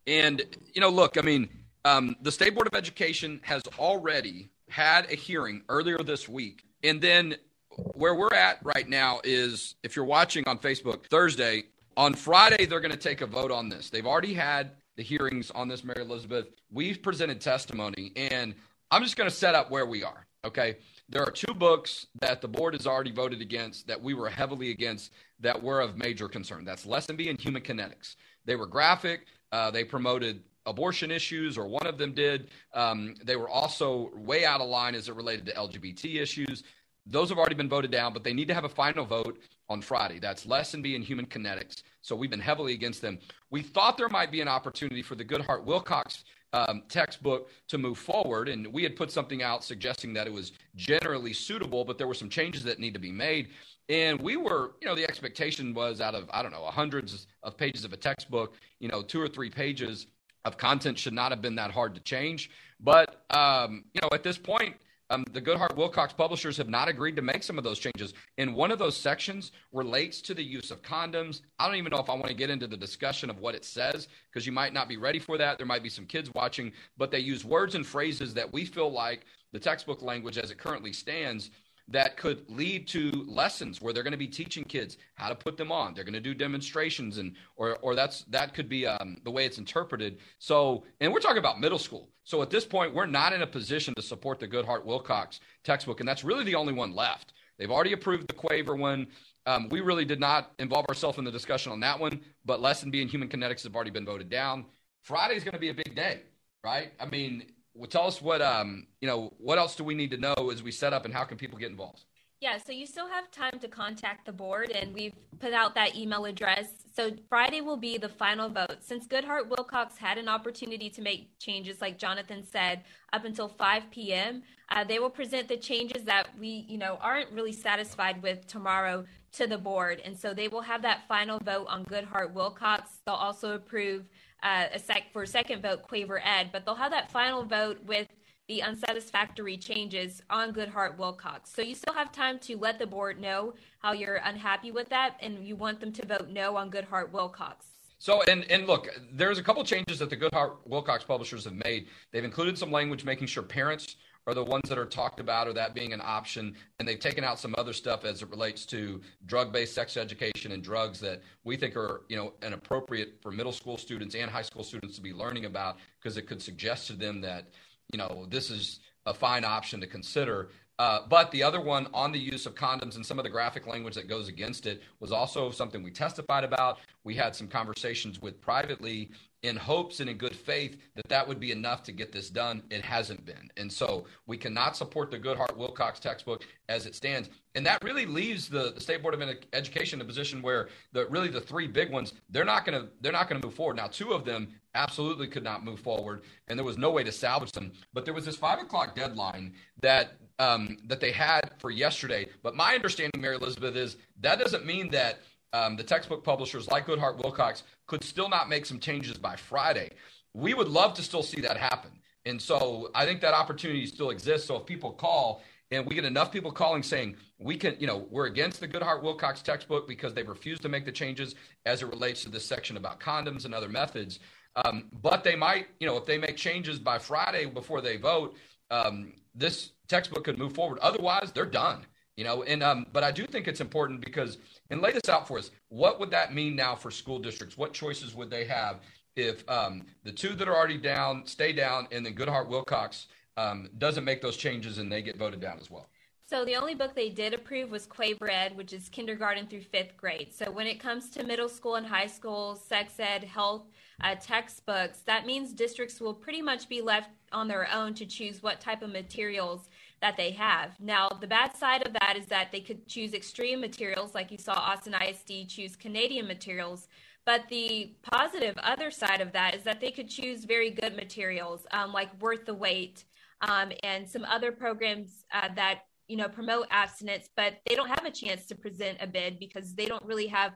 And, 0.06 0.42
you 0.74 0.82
know, 0.82 0.90
look, 0.90 1.18
I 1.18 1.22
mean, 1.22 1.50
um, 1.86 2.16
the 2.22 2.32
State 2.32 2.56
Board 2.56 2.68
of 2.68 2.74
Education 2.74 3.40
has 3.44 3.62
already 3.78 4.50
had 4.70 5.12
a 5.12 5.16
hearing 5.16 5.62
earlier 5.70 5.98
this 6.00 6.28
week. 6.28 6.64
And 6.84 7.00
then 7.02 7.36
where 7.70 8.16
we're 8.16 8.34
at 8.34 8.60
right 8.64 8.88
now 8.88 9.22
is 9.24 9.76
if 9.84 9.96
you're 9.96 10.06
watching 10.06 10.44
on 10.48 10.58
Facebook 10.60 11.06
Thursday, 11.06 11.64
on 11.96 12.14
Friday, 12.14 12.66
they're 12.66 12.80
going 12.80 12.92
to 12.92 12.98
take 12.98 13.22
a 13.22 13.28
vote 13.28 13.52
on 13.52 13.70
this. 13.70 13.90
They've 13.90 14.06
already 14.06 14.34
had 14.34 14.72
the 14.98 15.04
hearings 15.04 15.52
on 15.52 15.68
this, 15.68 15.84
Mary 15.84 16.02
Elizabeth. 16.02 16.48
We've 16.72 17.02
presented 17.02 17.40
testimony, 17.40 18.12
and 18.16 18.54
I'm 18.92 19.04
just 19.04 19.16
going 19.16 19.30
to 19.30 19.36
set 19.36 19.56
up 19.56 19.72
where 19.72 19.86
we 19.86 20.04
are. 20.04 20.26
Okay. 20.44 20.78
There 21.10 21.22
are 21.22 21.32
two 21.32 21.54
books 21.54 22.08
that 22.20 22.42
the 22.42 22.48
board 22.48 22.74
has 22.74 22.86
already 22.86 23.12
voted 23.12 23.42
against 23.42 23.88
that 23.88 24.02
we 24.02 24.14
were 24.14 24.30
heavily 24.30 24.72
against 24.72 25.14
that 25.40 25.62
were 25.62 25.80
of 25.80 25.98
major 25.98 26.28
concern. 26.28 26.66
That's 26.66 26.86
Lessonbee 26.86 27.30
and 27.30 27.40
Human 27.40 27.62
Kinetics. 27.62 28.16
They 28.46 28.56
were 28.56 28.66
graphic. 28.66 29.28
Uh, 29.52 29.72
they 29.72 29.86
promoted 29.86 30.42
abortion 30.66 31.12
issues, 31.12 31.58
or 31.58 31.68
one 31.68 31.88
of 31.88 31.98
them 31.98 32.14
did. 32.14 32.50
Um, 32.74 33.16
they 33.24 33.38
were 33.38 33.50
also 33.50 34.12
way 34.16 34.46
out 34.46 34.60
of 34.60 34.68
line 34.68 34.96
as 34.96 35.08
it 35.08 35.16
related 35.16 35.46
to 35.46 35.54
LGBT 35.54 36.22
issues. 36.22 36.64
Those 37.10 37.30
have 37.30 37.38
already 37.38 37.56
been 37.56 37.70
voted 37.70 37.92
down, 37.92 38.14
but 38.14 38.24
they 38.24 38.34
need 38.34 38.48
to 38.48 38.54
have 38.54 38.66
a 38.66 38.70
final 38.70 39.06
vote 39.06 39.40
on 39.70 39.82
Friday. 39.82 40.20
That's 40.20 40.46
Lessonbee 40.46 40.96
in 40.96 41.02
Human 41.02 41.26
Kinetics. 41.26 41.84
So 42.02 42.16
we've 42.16 42.30
been 42.30 42.40
heavily 42.40 42.74
against 42.74 43.02
them. 43.02 43.20
We 43.50 43.62
thought 43.62 43.98
there 43.98 44.10
might 44.10 44.32
be 44.32 44.42
an 44.42 44.48
opportunity 44.48 45.02
for 45.02 45.16
the 45.16 45.26
Goodheart 45.26 45.66
Willcox 45.66 46.24
um, 46.54 46.84
textbook 46.90 47.50
to 47.68 47.78
move 47.78 47.98
forward, 47.98 48.50
and 48.50 48.68
we 48.68 48.84
had 48.84 48.96
put 48.96 49.12
something 49.12 49.44
out 49.44 49.64
suggesting 49.64 50.14
that 50.14 50.28
it 50.28 50.34
was 50.34 50.54
generally 50.76 51.34
suitable, 51.34 51.84
but 51.84 51.98
there 51.98 52.08
were 52.08 52.14
some 52.14 52.30
changes 52.30 52.64
that 52.64 52.80
need 52.80 52.94
to 52.94 53.00
be 53.00 53.12
made. 53.12 53.50
And 53.90 54.20
we 54.22 54.36
were, 54.38 54.76
you 54.82 54.88
know, 54.88 54.96
the 54.96 55.04
expectation 55.04 55.74
was 55.74 56.02
out 56.02 56.16
of, 56.16 56.30
I 56.32 56.42
don't 56.42 56.52
know, 56.52 56.64
hundreds 56.66 57.28
of 57.44 57.58
pages 57.58 57.86
of 57.86 57.94
a 57.94 57.98
textbook, 57.98 58.56
you 58.80 58.90
know, 58.90 59.02
two 59.02 59.22
or 59.22 59.28
three 59.28 59.50
pages 59.50 60.08
of 60.46 60.58
content 60.58 60.98
should 60.98 61.14
not 61.14 61.32
have 61.32 61.42
been 61.42 61.56
that 61.56 61.72
hard 61.72 61.96
to 61.96 62.02
change. 62.02 62.50
But, 62.80 63.26
um, 63.30 63.86
you 63.94 64.02
know, 64.02 64.10
at 64.14 64.24
this 64.24 64.38
point, 64.38 64.76
um, 65.10 65.24
the 65.32 65.42
Goodheart 65.42 65.76
Willcox 65.76 66.16
publishers 66.16 66.58
have 66.58 66.68
not 66.68 66.90
agreed 66.90 67.16
to 67.16 67.22
make 67.22 67.44
some 67.44 67.58
of 67.58 67.64
those 67.64 67.80
changes. 67.80 68.14
And 68.38 68.54
one 68.54 68.72
of 68.72 68.80
those 68.80 68.98
sections 68.98 69.52
relates 69.72 70.22
to 70.22 70.34
the 70.34 70.44
use 70.44 70.70
of 70.70 70.82
condoms. 70.82 71.42
I 71.60 71.68
don't 71.68 71.78
even 71.78 71.92
know 71.92 72.00
if 72.00 72.10
I 72.10 72.14
want 72.14 72.28
to 72.28 72.34
get 72.34 72.50
into 72.50 72.68
the 72.68 72.78
discussion 72.78 73.30
of 73.30 73.40
what 73.40 73.56
it 73.56 73.64
says 73.64 74.08
because 74.30 74.46
you 74.46 74.52
might 74.52 74.74
not 74.74 74.90
be 74.90 74.98
ready 74.98 75.20
for 75.20 75.38
that. 75.38 75.58
There 75.58 75.68
might 75.68 75.84
be 75.84 75.90
some 75.90 76.06
kids 76.06 76.30
watching, 76.34 76.74
but 76.98 77.10
they 77.10 77.20
use 77.20 77.46
words 77.46 77.76
and 77.76 77.86
phrases 77.86 78.34
that 78.34 78.52
we 78.52 78.66
feel 78.66 78.92
like 78.92 79.26
the 79.54 79.60
textbook 79.60 80.02
language 80.02 80.38
as 80.38 80.52
it 80.52 80.58
currently 80.58 80.92
stands 80.92 81.52
that 81.90 82.18
could 82.18 82.50
lead 82.50 82.88
to 82.90 83.12
lessons 83.28 83.82
where 83.82 83.94
they're 83.94 84.04
going 84.04 84.12
to 84.12 84.18
be 84.18 84.28
teaching 84.28 84.64
kids 84.64 84.98
how 85.16 85.30
to 85.30 85.36
put 85.36 85.56
them 85.58 85.72
on. 85.72 85.94
They're 85.94 86.04
going 86.04 86.14
to 86.14 86.20
do 86.20 86.34
demonstrations, 86.34 87.18
and 87.18 87.36
or 87.56 87.78
or 87.78 87.96
that's 87.96 88.24
that 88.26 88.54
could 88.54 88.68
be 88.68 88.86
um, 88.86 89.18
the 89.24 89.32
way 89.32 89.46
it's 89.46 89.58
interpreted. 89.58 90.20
So, 90.40 90.84
and 91.00 91.14
we're 91.14 91.20
talking 91.20 91.38
about 91.38 91.60
middle 91.60 91.80
school. 91.80 92.10
So 92.24 92.42
at 92.42 92.50
this 92.50 92.66
point, 92.66 92.94
we're 92.94 93.06
not 93.06 93.32
in 93.32 93.42
a 93.42 93.48
position 93.48 93.94
to 93.96 94.02
support 94.02 94.40
the 94.40 94.48
Goodheart 94.48 94.86
Willcox 94.86 95.40
textbook, 95.64 96.00
and 96.02 96.10
that's 96.10 96.24
really 96.24 96.44
the 96.44 96.56
only 96.56 96.74
one 96.74 96.94
left. 96.94 97.34
They've 97.58 97.72
already 97.72 97.94
approved 97.94 98.28
the 98.28 98.34
Quaver 98.34 98.76
one. 98.76 99.08
Um, 99.46 99.70
we 99.70 99.80
really 99.80 100.04
did 100.04 100.20
not 100.20 100.52
involve 100.60 100.86
ourselves 100.90 101.18
in 101.18 101.24
the 101.24 101.32
discussion 101.32 101.72
on 101.72 101.80
that 101.80 102.00
one, 102.00 102.20
but 102.44 102.60
Lessonbee 102.60 103.02
and 103.02 103.10
Human 103.10 103.30
Kinetics 103.30 103.64
have 103.64 103.76
already 103.76 103.92
been 103.92 104.06
voted 104.06 104.30
down. 104.30 104.66
Friday 105.04 105.36
is 105.36 105.44
going 105.44 105.54
to 105.54 105.60
be 105.60 105.70
a 105.70 105.74
big 105.74 105.96
day, 105.96 106.22
right? 106.66 106.92
I 107.00 107.06
mean, 107.06 107.46
well, 107.78 107.88
tell 107.88 108.08
us 108.08 108.22
what 108.22 108.42
um, 108.42 108.88
you 109.02 109.08
know. 109.08 109.34
What 109.38 109.58
else 109.58 109.76
do 109.76 109.84
we 109.84 109.94
need 109.94 110.12
to 110.12 110.18
know 110.18 110.50
as 110.52 110.64
we 110.64 110.72
set 110.72 110.94
up, 110.94 111.06
and 111.06 111.14
how 111.14 111.24
can 111.24 111.38
people 111.38 111.58
get 111.58 111.70
involved? 111.70 112.04
Yeah, 112.40 112.60
so 112.60 112.72
you 112.72 112.86
still 112.86 113.08
have 113.08 113.32
time 113.32 113.58
to 113.62 113.68
contact 113.68 114.28
the 114.28 114.32
board, 114.32 114.70
and 114.70 114.94
we've 114.94 115.16
put 115.40 115.54
out 115.54 115.74
that 115.74 115.96
email 115.96 116.26
address. 116.26 116.68
So 116.96 117.10
Friday 117.30 117.62
will 117.62 117.78
be 117.78 117.98
the 117.98 118.10
final 118.10 118.48
vote. 118.48 118.78
Since 118.82 119.08
Goodheart 119.08 119.50
Willcox 119.50 119.98
had 119.98 120.20
an 120.20 120.28
opportunity 120.28 120.88
to 120.92 121.02
make 121.02 121.40
changes, 121.40 121.82
like 121.82 121.98
Jonathan 121.98 122.44
said, 122.46 122.84
up 123.12 123.26
until 123.26 123.48
5 123.48 123.90
p.m., 123.90 124.44
uh, 124.70 124.84
they 124.84 125.00
will 125.00 125.10
present 125.10 125.48
the 125.48 125.58
changes 125.58 126.04
that 126.04 126.28
we, 126.40 126.66
you 126.70 126.78
know, 126.78 127.00
aren't 127.02 127.32
really 127.32 127.54
satisfied 127.54 128.22
with 128.22 128.46
tomorrow 128.46 129.04
to 129.32 129.48
the 129.48 129.58
board, 129.58 130.00
and 130.06 130.16
so 130.16 130.32
they 130.32 130.48
will 130.48 130.62
have 130.62 130.84
that 130.84 131.08
final 131.08 131.40
vote 131.40 131.66
on 131.68 131.86
Goodheart 131.86 132.34
Willcox. 132.34 132.82
They'll 133.06 133.16
also 133.16 133.56
approve 133.56 134.06
uh, 134.44 134.66
a 134.74 134.80
sec 134.80 135.12
for 135.12 135.24
a 135.24 135.28
second 135.28 135.62
vote 135.62 135.84
Quaver 135.84 136.22
Ed, 136.24 136.50
but 136.52 136.66
they'll 136.66 136.76
have 136.76 136.92
that 136.92 137.12
final 137.12 137.44
vote 137.44 137.84
with 137.86 138.08
the 138.48 138.64
unsatisfactory 138.64 139.58
changes 139.58 140.22
on 140.30 140.54
Goodheart 140.54 140.98
Willcox. 140.98 141.48
So 141.48 141.62
you 141.62 141.76
still 141.76 141.94
have 141.94 142.12
time 142.12 142.40
to 142.40 142.58
let 142.58 142.80
the 142.80 142.88
board 142.88 143.20
know 143.20 143.54
how 143.80 143.92
you're 143.92 144.22
unhappy 144.24 144.72
with 144.72 144.88
that 144.90 145.18
and 145.22 145.46
you 145.46 145.56
want 145.56 145.82
them 145.82 145.92
to 145.92 146.06
vote 146.06 146.30
no 146.30 146.56
on 146.56 146.72
Goodheart 146.72 147.12
Willcox. 147.12 147.66
So 148.00 148.22
and 148.24 148.50
and 148.52 148.68
look, 148.68 148.88
there's 149.12 149.40
a 149.40 149.44
couple 149.44 149.64
changes 149.64 150.00
that 150.00 150.10
the 150.10 150.18
Goodheart 150.18 150.58
Willcox 150.70 151.06
publishers 151.06 151.44
have 151.46 151.56
made. 151.56 151.88
They've 152.12 152.24
included 152.24 152.58
some 152.58 152.72
language 152.72 153.04
making 153.04 153.28
sure 153.28 153.44
parents 153.44 153.96
are 154.28 154.34
the 154.34 154.44
ones 154.44 154.70
that 154.70 154.78
are 154.78 154.86
talked 154.86 155.20
about 155.20 155.48
or 155.48 155.54
that 155.54 155.74
being 155.74 155.94
an 155.94 156.02
option 156.04 156.54
and 156.78 156.88
they've 156.88 157.00
taken 157.00 157.24
out 157.24 157.40
some 157.40 157.56
other 157.58 157.74
stuff 157.74 158.06
as 158.06 158.22
it 158.22 158.30
relates 158.30 158.66
to 158.66 159.02
drug-based 159.26 159.74
sex 159.74 159.98
education 159.98 160.52
and 160.52 160.64
drugs 160.64 161.00
that 161.00 161.22
we 161.44 161.56
think 161.56 161.76
are 161.76 162.02
you 162.10 162.18
know 162.18 162.34
inappropriate 162.44 163.18
for 163.22 163.32
middle 163.32 163.54
school 163.54 163.78
students 163.78 164.14
and 164.14 164.30
high 164.30 164.42
school 164.42 164.64
students 164.64 164.98
to 164.98 165.02
be 165.02 165.14
learning 165.14 165.46
about 165.46 165.78
because 166.00 166.18
it 166.18 166.28
could 166.28 166.42
suggest 166.42 166.86
to 166.88 166.94
them 166.94 167.22
that 167.22 167.48
you 167.92 167.98
know, 167.98 168.26
this 168.30 168.50
is 168.50 168.80
a 169.06 169.14
fine 169.14 169.46
option 169.46 169.80
to 169.82 169.88
consider. 169.88 170.50
Uh, 170.80 171.00
but 171.10 171.32
the 171.32 171.42
other 171.42 171.60
one 171.60 171.88
on 171.94 172.12
the 172.12 172.20
use 172.20 172.46
of 172.46 172.54
condoms 172.54 172.96
and 172.96 173.06
some 173.06 173.18
of 173.18 173.24
the 173.24 173.30
graphic 173.30 173.66
language 173.66 173.96
that 173.96 174.08
goes 174.08 174.28
against 174.28 174.68
it 174.68 174.84
was 175.00 175.12
also 175.12 175.50
something 175.50 175.82
we 175.82 175.90
testified 175.90 176.44
about. 176.44 176.80
We 177.04 177.16
had 177.16 177.36
some 177.36 177.48
conversations 177.48 178.22
with 178.22 178.40
privately 178.40 179.10
in 179.44 179.56
hopes 179.56 180.00
and 180.00 180.10
in 180.10 180.18
good 180.18 180.36
faith 180.36 180.78
that 180.96 181.08
that 181.10 181.28
would 181.28 181.40
be 181.40 181.52
enough 181.52 181.84
to 181.84 181.92
get 181.92 182.12
this 182.12 182.30
done. 182.30 182.64
It 182.70 182.82
hasn't 182.82 183.26
been. 183.26 183.50
And 183.58 183.72
so 183.72 184.06
we 184.26 184.38
cannot 184.38 184.76
support 184.76 185.12
the 185.12 185.20
Goodheart 185.20 185.58
Willcox 185.58 186.00
textbook 186.00 186.44
as 186.70 186.86
it 186.86 186.96
stands. 186.96 187.30
And 187.56 187.66
that 187.66 187.84
really 187.84 188.06
leaves 188.06 188.50
the, 188.50 188.72
the 188.74 188.82
State 188.82 189.02
Board 189.02 189.14
of 189.14 189.22
Education 189.54 190.00
in 190.00 190.06
a 190.06 190.08
position 190.08 190.42
where 190.42 190.70
the 190.92 191.06
really 191.08 191.30
the 191.30 191.42
three 191.42 191.68
big 191.68 191.92
ones, 191.92 192.14
they're 192.30 192.46
not 192.46 192.66
gonna 192.66 192.88
they're 193.02 193.12
not 193.12 193.30
gonna 193.30 193.42
move 193.44 193.56
forward. 193.56 193.78
Now, 193.78 193.88
two 193.88 194.12
of 194.12 194.26
them 194.26 194.50
absolutely 194.76 195.28
could 195.28 195.44
not 195.44 195.64
move 195.64 195.80
forward, 195.80 196.22
and 196.48 196.58
there 196.58 196.66
was 196.66 196.78
no 196.78 196.92
way 196.92 197.04
to 197.04 197.12
salvage 197.12 197.52
them. 197.52 197.72
But 197.94 198.06
there 198.06 198.14
was 198.14 198.26
this 198.26 198.36
five 198.36 198.60
o'clock 198.60 198.96
deadline 198.96 199.54
that 199.82 200.14
um, 200.40 200.78
that 200.86 201.00
they 201.00 201.12
had 201.12 201.52
for 201.58 201.72
yesterday. 201.72 202.28
But 202.44 202.56
my 202.56 202.76
understanding, 202.76 203.22
Mary 203.22 203.36
Elizabeth, 203.36 203.76
is 203.76 203.98
that 204.22 204.40
doesn't 204.40 204.66
mean 204.66 204.92
that 204.92 205.20
um, 205.58 205.76
the 205.76 205.84
textbook 205.84 206.24
publishers 206.24 206.68
like 206.68 206.86
Goodheart 206.86 207.20
Willcox 207.22 207.64
could 207.88 208.04
still 208.04 208.30
not 208.30 208.50
make 208.50 208.66
some 208.66 208.80
changes 208.80 209.18
by 209.18 209.36
Friday. 209.36 209.90
We 210.34 210.54
would 210.54 210.68
love 210.68 210.94
to 210.96 211.02
still 211.02 211.24
see 211.24 211.42
that 211.42 211.58
happen. 211.58 211.92
And 212.26 212.42
so 212.42 212.92
I 212.94 213.06
think 213.06 213.22
that 213.22 213.34
opportunity 213.34 213.86
still 213.86 214.10
exists. 214.10 214.48
So 214.48 214.58
if 214.58 214.66
people 214.66 214.92
call 214.92 215.42
and 215.72 215.86
we 215.86 215.96
get 215.96 216.06
enough 216.06 216.32
people 216.32 216.52
calling 216.52 216.84
saying 216.84 217.16
we 217.40 217.58
can, 217.58 217.76
you 217.80 217.88
know, 217.88 218.08
we're 218.12 218.28
against 218.28 218.60
the 218.60 218.68
Goodheart 218.68 219.04
Willcox 219.04 219.42
textbook 219.42 219.88
because 219.88 220.14
they 220.14 220.24
refuse 220.24 220.60
to 220.60 220.70
make 220.70 220.86
the 220.86 220.92
changes 220.92 221.36
as 221.66 221.82
it 221.82 221.88
relates 221.88 222.24
to 222.24 222.30
this 222.30 222.46
section 222.46 222.78
about 222.78 223.00
condoms 223.00 223.46
and 223.46 223.54
other 223.54 223.70
methods. 223.70 224.20
Um, 224.56 224.90
but 225.02 225.24
they 225.24 225.36
might, 225.36 225.68
you 225.80 225.88
know, 225.88 225.98
if 225.98 226.06
they 226.06 226.18
make 226.18 226.38
changes 226.38 226.80
by 226.80 226.98
Friday 227.00 227.46
before 227.46 227.82
they 227.82 227.98
vote, 227.98 228.36
um, 228.70 229.14
this 229.34 229.72
textbook 229.88 230.24
could 230.26 230.38
move 230.38 230.54
forward. 230.54 230.80
Otherwise, 230.80 231.32
they're 231.34 231.46
done. 231.46 231.86
You 232.18 232.24
know, 232.24 232.42
and 232.42 232.64
um, 232.64 232.88
but 232.92 233.04
I 233.04 233.12
do 233.12 233.28
think 233.28 233.48
it's 233.48 233.62
important 233.62 234.02
because 234.02 234.40
and 234.70 234.82
lay 234.82 234.92
this 234.92 235.10
out 235.10 235.28
for 235.28 235.38
us. 235.38 235.52
What 235.70 236.00
would 236.00 236.12
that 236.12 236.34
mean 236.34 236.56
now 236.56 236.76
for 236.76 236.92
school 236.92 237.20
districts? 237.20 237.58
What 237.58 237.74
choices 237.74 238.16
would 238.16 238.30
they 238.30 238.46
have 238.46 238.82
if 239.16 239.48
um, 239.50 239.86
the 240.04 240.12
two 240.12 240.36
that 240.36 240.48
are 240.48 240.56
already 240.56 240.78
down 240.78 241.26
stay 241.26 241.54
down, 241.54 241.88
and 241.92 242.06
then 242.06 242.14
Goodheart 242.14 242.50
Willcox 242.50 243.06
um, 243.36 243.70
doesn't 243.78 244.04
make 244.04 244.22
those 244.22 244.38
changes 244.38 244.78
and 244.78 244.92
they 244.92 245.02
get 245.02 245.18
voted 245.18 245.40
down 245.40 245.58
as 245.60 245.72
well? 245.72 245.88
So 246.30 246.44
the 246.44 246.58
only 246.58 246.76
book 246.76 246.94
they 246.94 247.08
did 247.08 247.34
approve 247.34 247.72
was 247.72 247.86
Quaver 247.86 248.30
Ed, 248.30 248.58
which 248.58 248.74
is 248.74 248.90
kindergarten 248.90 249.48
through 249.48 249.62
fifth 249.62 249.96
grade. 249.96 250.34
So 250.34 250.52
when 250.52 250.68
it 250.68 250.78
comes 250.78 251.10
to 251.12 251.24
middle 251.24 251.48
school 251.48 251.76
and 251.76 251.88
high 251.88 252.08
school, 252.08 252.58
sex 252.58 253.00
ed, 253.00 253.24
health 253.24 253.64
uh, 254.04 254.16
textbooks, 254.16 255.00
that 255.06 255.26
means 255.26 255.54
districts 255.54 256.02
will 256.02 256.14
pretty 256.14 256.42
much 256.42 256.68
be 256.68 256.82
left 256.82 257.12
on 257.32 257.48
their 257.48 257.70
own 257.74 257.94
to 257.94 258.06
choose 258.06 258.44
what 258.44 258.60
type 258.60 258.82
of 258.82 258.92
materials 258.92 259.70
that 260.02 260.18
they 260.18 260.32
have. 260.32 260.80
Now, 260.80 261.10
the 261.10 261.28
bad 261.28 261.56
side 261.56 261.86
of 261.86 261.94
that 261.94 262.16
is 262.18 262.28
that 262.28 262.52
they 262.52 262.62
could 262.62 262.88
choose 262.88 263.14
extreme 263.14 263.60
materials, 263.60 264.14
like 264.14 264.32
you 264.32 264.38
saw 264.38 264.54
Austin 264.54 264.94
ISD 264.94 265.50
choose 265.50 265.76
Canadian 265.76 266.28
materials. 266.28 266.88
But 267.26 267.50
the 267.50 267.94
positive 268.04 268.56
other 268.60 268.90
side 268.90 269.20
of 269.20 269.34
that 269.34 269.54
is 269.54 269.64
that 269.64 269.82
they 269.82 269.92
could 269.92 270.10
choose 270.10 270.46
very 270.46 270.70
good 270.70 270.96
materials, 270.96 271.66
um, 271.72 271.92
like 271.92 272.10
Worth 272.22 272.46
the 272.46 272.54
Wait, 272.54 273.04
um, 273.42 273.72
and 273.84 274.08
some 274.08 274.24
other 274.24 274.52
programs 274.52 275.26
uh, 275.34 275.50
that 275.56 275.82
you 276.08 276.16
know 276.16 276.30
promote 276.30 276.68
abstinence 276.72 277.30
but 277.36 277.56
they 277.68 277.76
don't 277.76 277.90
have 277.90 278.06
a 278.06 278.12
chance 278.12 278.46
to 278.46 278.56
present 278.56 278.98
a 279.02 279.08
bid 279.08 279.40
because 279.40 279.76
they 279.76 279.86
don't 279.86 280.04
really 280.06 280.28
have 280.28 280.54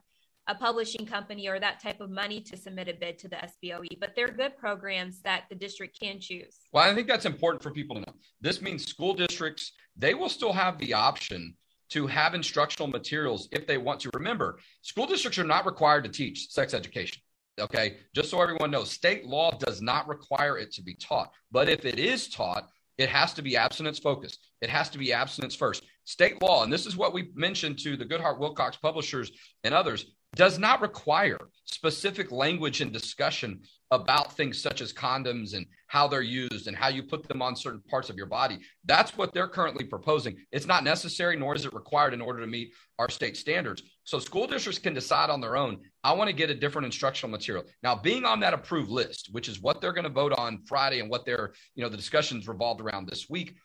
a 0.48 0.56
publishing 0.56 1.06
company 1.06 1.48
or 1.48 1.60
that 1.60 1.82
type 1.82 2.02
of 2.02 2.10
money 2.10 2.42
to 2.42 2.58
submit 2.58 2.88
a 2.88 2.94
bid 2.94 3.20
to 3.20 3.28
the 3.28 3.38
SBOE, 3.38 4.00
but 4.00 4.14
they're 4.16 4.28
good 4.28 4.58
programs 4.58 5.22
that 5.22 5.44
the 5.50 5.56
district 5.56 6.00
can 6.00 6.20
choose. 6.20 6.60
Well, 6.74 6.90
I 6.90 6.96
think 6.96 7.08
that's 7.08 7.26
important 7.26 7.62
for 7.62 7.72
people 7.72 7.96
to 7.96 8.02
know. 8.02 8.14
This 8.42 8.62
means 8.62 8.86
school 8.86 9.14
districts, 9.14 9.74
they 9.96 10.14
will 10.14 10.30
still 10.30 10.54
have 10.54 10.78
the 10.78 10.94
option 10.94 11.56
to 11.92 12.08
have 12.08 12.34
instructional 12.34 12.88
materials 12.88 13.50
if 13.52 13.68
they 13.68 13.78
want 13.78 14.00
to. 14.00 14.10
Remember, 14.14 14.60
school 14.82 15.06
districts 15.06 15.38
are 15.38 15.44
not 15.44 15.66
required 15.66 16.04
to 16.06 16.10
teach 16.10 16.48
sex 16.50 16.74
education. 16.74 17.22
Okay, 17.60 17.98
just 18.16 18.30
so 18.30 18.42
everyone 18.42 18.72
knows, 18.72 18.92
state 18.92 19.26
law 19.26 19.52
does 19.52 19.82
not 19.82 20.08
require 20.08 20.58
it 20.58 20.72
to 20.74 20.82
be 20.82 20.96
taught. 20.96 21.32
But 21.52 21.70
if 21.70 21.86
it 21.86 22.00
is 22.00 22.30
taught, 22.30 22.70
it 22.98 23.10
has 23.10 23.34
to 23.34 23.42
be 23.42 23.58
abstinence 23.58 24.00
focused. 24.00 24.40
It 24.62 24.70
has 24.70 24.90
to 24.90 24.98
be 24.98 25.12
abstinence 25.12 25.56
first. 25.56 25.84
State 26.06 26.42
law, 26.42 26.64
and 26.64 26.74
this 26.74 26.86
is 26.86 26.98
what 26.98 27.14
we 27.14 27.30
mentioned 27.36 27.80
to 27.80 27.96
the 27.96 28.06
Goodheart 28.06 28.40
Willcox 28.40 28.82
publishers 28.82 29.32
and 29.64 29.74
others, 29.74 30.06
does 30.36 30.58
not 30.58 30.82
require 30.82 31.38
specific 31.66 32.32
language 32.32 32.82
and 32.82 32.92
discussion 32.92 33.62
about 33.92 34.38
things 34.38 34.62
such 34.62 34.80
as 34.80 34.94
condoms 34.94 35.54
and 35.54 35.66
how 35.88 36.08
they're 36.08 36.22
used 36.22 36.68
and 36.68 36.78
how 36.78 36.88
you 36.88 37.04
put 37.04 37.28
them 37.28 37.42
on 37.42 37.54
certain 37.54 37.82
parts 37.90 38.10
of 38.10 38.16
your 38.16 38.26
body. 38.26 38.58
That's 38.86 39.18
what 39.18 39.34
they're 39.34 39.50
currently 39.50 39.84
proposing. 39.84 40.38
It's 40.54 40.66
not 40.66 40.86
necessary, 40.86 41.36
nor 41.36 41.54
is 41.54 41.66
it 41.66 41.74
required 41.74 42.14
in 42.14 42.22
order 42.22 42.40
to 42.40 42.48
meet 42.48 42.72
our 42.98 43.10
state 43.10 43.36
standards. 43.36 43.84
So 44.06 44.20
school 44.20 44.48
districts 44.48 44.80
can 44.80 44.94
decide 44.94 45.30
on 45.30 45.42
their 45.42 45.58
own. 45.58 45.80
I 46.06 46.14
want 46.14 46.30
to 46.30 46.36
get 46.36 46.50
a 46.50 46.56
different 46.56 46.86
instructional 46.86 47.32
material. 47.32 47.66
Now, 47.84 47.96
being 47.96 48.24
on 48.24 48.40
that 48.40 48.54
approved 48.54 48.90
list, 48.90 49.30
which 49.34 49.50
is 49.50 49.62
what 49.62 49.82
they're 49.82 49.92
going 49.92 50.06
to 50.06 50.10
vote 50.10 50.32
on 50.38 50.64
Friday 50.66 51.02
and 51.02 51.10
what 51.10 51.26
their, 51.26 51.52
you 51.76 51.84
know, 51.84 51.90
the 51.90 51.98
discussions 51.98 52.48
revolved 52.48 52.80
around 52.80 53.10
this 53.10 53.30
week, 53.30 53.56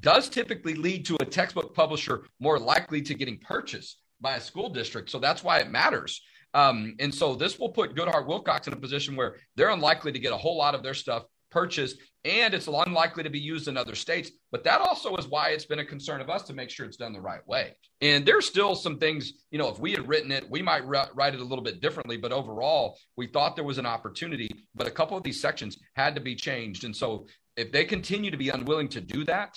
does 0.00 0.28
typically 0.28 0.74
lead 0.74 1.04
to 1.06 1.16
a 1.20 1.24
textbook 1.24 1.74
publisher 1.74 2.26
more 2.40 2.58
likely 2.58 3.02
to 3.02 3.14
getting 3.14 3.38
purchased 3.38 3.98
by 4.20 4.36
a 4.36 4.40
school 4.40 4.68
district. 4.68 5.10
So 5.10 5.18
that's 5.18 5.44
why 5.44 5.58
it 5.58 5.70
matters. 5.70 6.22
Um, 6.54 6.94
and 7.00 7.14
so 7.14 7.34
this 7.34 7.58
will 7.58 7.68
put 7.68 7.94
Goodheart 7.94 8.26
Willcox 8.26 8.66
in 8.66 8.72
a 8.72 8.76
position 8.76 9.14
where 9.14 9.36
they're 9.56 9.70
unlikely 9.70 10.12
to 10.12 10.18
get 10.18 10.32
a 10.32 10.36
whole 10.36 10.56
lot 10.56 10.74
of 10.74 10.82
their 10.82 10.94
stuff 10.94 11.24
purchased 11.50 11.98
and 12.24 12.54
it's 12.54 12.66
unlikely 12.66 13.22
to 13.22 13.30
be 13.30 13.38
used 13.38 13.68
in 13.68 13.76
other 13.76 13.94
states. 13.94 14.32
But 14.50 14.64
that 14.64 14.80
also 14.80 15.14
is 15.16 15.28
why 15.28 15.50
it's 15.50 15.64
been 15.64 15.78
a 15.78 15.84
concern 15.84 16.20
of 16.20 16.28
us 16.28 16.42
to 16.44 16.54
make 16.54 16.70
sure 16.70 16.84
it's 16.84 16.96
done 16.96 17.12
the 17.12 17.20
right 17.20 17.46
way. 17.46 17.74
And 18.00 18.26
there's 18.26 18.46
still 18.46 18.74
some 18.74 18.98
things, 18.98 19.32
you 19.50 19.58
know, 19.58 19.68
if 19.68 19.78
we 19.78 19.92
had 19.92 20.08
written 20.08 20.32
it, 20.32 20.50
we 20.50 20.60
might 20.60 20.84
write 20.84 21.34
it 21.34 21.40
a 21.40 21.44
little 21.44 21.62
bit 21.62 21.80
differently. 21.80 22.16
But 22.16 22.32
overall, 22.32 22.98
we 23.16 23.28
thought 23.28 23.54
there 23.54 23.64
was 23.64 23.78
an 23.78 23.86
opportunity, 23.86 24.50
but 24.74 24.88
a 24.88 24.90
couple 24.90 25.16
of 25.16 25.22
these 25.22 25.40
sections 25.40 25.78
had 25.94 26.14
to 26.16 26.20
be 26.20 26.34
changed. 26.34 26.84
And 26.84 26.96
so 26.96 27.26
if 27.56 27.70
they 27.70 27.84
continue 27.84 28.30
to 28.30 28.36
be 28.36 28.48
unwilling 28.48 28.88
to 28.88 29.00
do 29.00 29.24
that, 29.24 29.56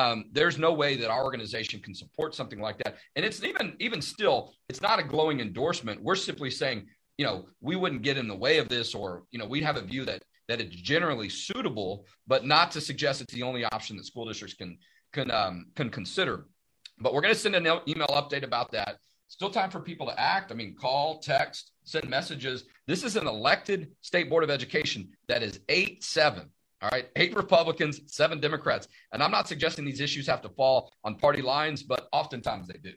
Um, 0.00 0.16
there's 0.38 0.58
no 0.58 0.72
way 0.82 0.90
that 1.00 1.10
our 1.14 1.24
organization 1.28 1.78
can 1.86 1.94
support 2.02 2.30
something 2.34 2.60
like 2.66 2.78
that. 2.82 2.92
And 3.16 3.22
it's 3.26 3.42
even 3.42 3.66
even 3.86 4.00
still, 4.14 4.38
it's 4.70 4.82
not 4.88 5.00
a 5.02 5.02
glowing 5.14 5.38
endorsement. 5.40 5.96
We're 6.06 6.22
simply 6.30 6.50
saying, 6.60 6.78
you 7.18 7.26
know, 7.26 7.36
we 7.68 7.74
wouldn't 7.80 8.02
get 8.08 8.16
in 8.20 8.28
the 8.32 8.40
way 8.46 8.54
of 8.62 8.66
this, 8.74 8.88
or 8.94 9.08
you 9.32 9.38
know, 9.40 9.48
we 9.54 9.60
have 9.68 9.76
a 9.82 9.84
view 9.92 10.04
that 10.10 10.20
that 10.48 10.60
it's 10.60 10.76
generally 10.94 11.28
suitable, 11.28 11.92
but 12.32 12.40
not 12.54 12.66
to 12.74 12.80
suggest 12.80 13.20
it's 13.22 13.34
the 13.34 13.46
only 13.50 13.64
option 13.76 13.96
that 13.96 14.06
school 14.06 14.26
districts 14.30 14.56
can 14.60 14.70
can 15.16 15.30
um, 15.40 15.54
can 15.78 15.88
consider. 15.90 16.46
But 17.02 17.12
we're 17.12 17.24
going 17.26 17.34
to 17.34 17.40
send 17.40 17.56
an 17.56 17.66
email 17.92 18.12
update 18.20 18.44
about 18.44 18.68
that. 18.72 18.92
Still 19.28 19.50
time 19.50 19.70
for 19.70 19.80
people 19.80 20.06
to 20.06 20.16
act. 20.18 20.52
I 20.52 20.54
mean, 20.54 20.74
call, 20.74 21.18
text, 21.18 21.72
send 21.84 22.08
messages. 22.08 22.64
This 22.86 23.02
is 23.04 23.16
an 23.16 23.26
elected 23.26 23.80
state 24.00 24.30
board 24.30 24.44
of 24.44 24.50
education 24.58 25.00
that 25.30 25.42
is 25.42 25.60
eight 25.68 26.02
seven. 26.02 26.44
All 26.80 26.90
right, 26.92 27.08
eight 27.16 27.34
Republicans, 27.34 28.00
seven 28.06 28.38
Democrats. 28.40 28.86
And 29.12 29.22
I'm 29.22 29.32
not 29.32 29.48
suggesting 29.48 29.84
these 29.84 30.00
issues 30.00 30.28
have 30.28 30.42
to 30.42 30.48
fall 30.48 30.92
on 31.02 31.16
party 31.16 31.42
lines, 31.42 31.82
but 31.82 32.08
oftentimes 32.12 32.68
they 32.68 32.78
do. 32.78 32.92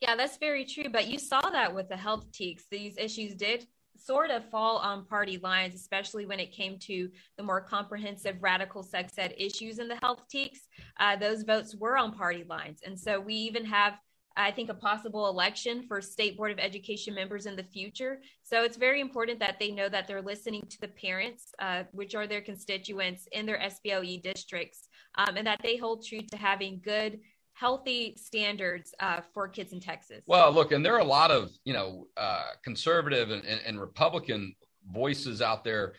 Yeah, 0.00 0.16
that's 0.16 0.38
very 0.38 0.64
true. 0.64 0.88
But 0.90 1.06
you 1.06 1.18
saw 1.20 1.40
that 1.40 1.72
with 1.72 1.88
the 1.88 1.96
health 1.96 2.26
TEKS. 2.32 2.64
These 2.68 2.98
issues 2.98 3.34
did 3.34 3.66
sort 3.96 4.30
of 4.30 4.44
fall 4.50 4.78
on 4.78 5.04
party 5.04 5.38
lines, 5.38 5.76
especially 5.76 6.26
when 6.26 6.40
it 6.40 6.50
came 6.50 6.78
to 6.80 7.08
the 7.36 7.44
more 7.44 7.60
comprehensive 7.60 8.36
radical 8.40 8.82
sex 8.82 9.12
ed 9.16 9.34
issues 9.36 9.78
in 9.78 9.86
the 9.86 9.98
health 10.02 10.24
TEKS. 10.28 10.58
Uh, 10.98 11.14
those 11.14 11.44
votes 11.44 11.76
were 11.76 11.96
on 11.96 12.12
party 12.12 12.44
lines. 12.48 12.80
And 12.84 12.98
so 12.98 13.20
we 13.20 13.34
even 13.34 13.64
have 13.66 13.94
I 14.36 14.50
think 14.50 14.70
a 14.70 14.74
possible 14.74 15.28
election 15.28 15.84
for 15.86 16.00
state 16.00 16.36
board 16.36 16.52
of 16.52 16.58
education 16.58 17.14
members 17.14 17.46
in 17.46 17.56
the 17.56 17.62
future. 17.62 18.20
So 18.42 18.64
it's 18.64 18.76
very 18.76 19.00
important 19.00 19.38
that 19.40 19.58
they 19.58 19.70
know 19.70 19.88
that 19.88 20.06
they're 20.06 20.22
listening 20.22 20.62
to 20.70 20.80
the 20.80 20.88
parents, 20.88 21.54
uh, 21.58 21.84
which 21.92 22.14
are 22.14 22.26
their 22.26 22.40
constituents 22.40 23.28
in 23.32 23.46
their 23.46 23.58
SBOE 23.58 24.22
districts, 24.22 24.88
um, 25.16 25.36
and 25.36 25.46
that 25.46 25.60
they 25.62 25.76
hold 25.76 26.04
true 26.04 26.22
to 26.22 26.36
having 26.36 26.80
good 26.84 27.20
healthy 27.54 28.14
standards 28.16 28.94
uh, 29.00 29.20
for 29.32 29.48
kids 29.48 29.72
in 29.72 29.80
Texas? 29.80 30.22
Well, 30.26 30.52
look, 30.52 30.72
and 30.72 30.84
there 30.84 30.94
are 30.94 31.00
a 31.00 31.04
lot 31.04 31.30
of 31.30 31.50
you 31.64 31.72
know 31.72 32.06
uh, 32.16 32.50
conservative 32.64 33.30
and, 33.30 33.44
and, 33.44 33.60
and, 33.66 33.80
Republican 33.80 34.54
voices 34.92 35.40
out 35.40 35.62
there 35.62 35.94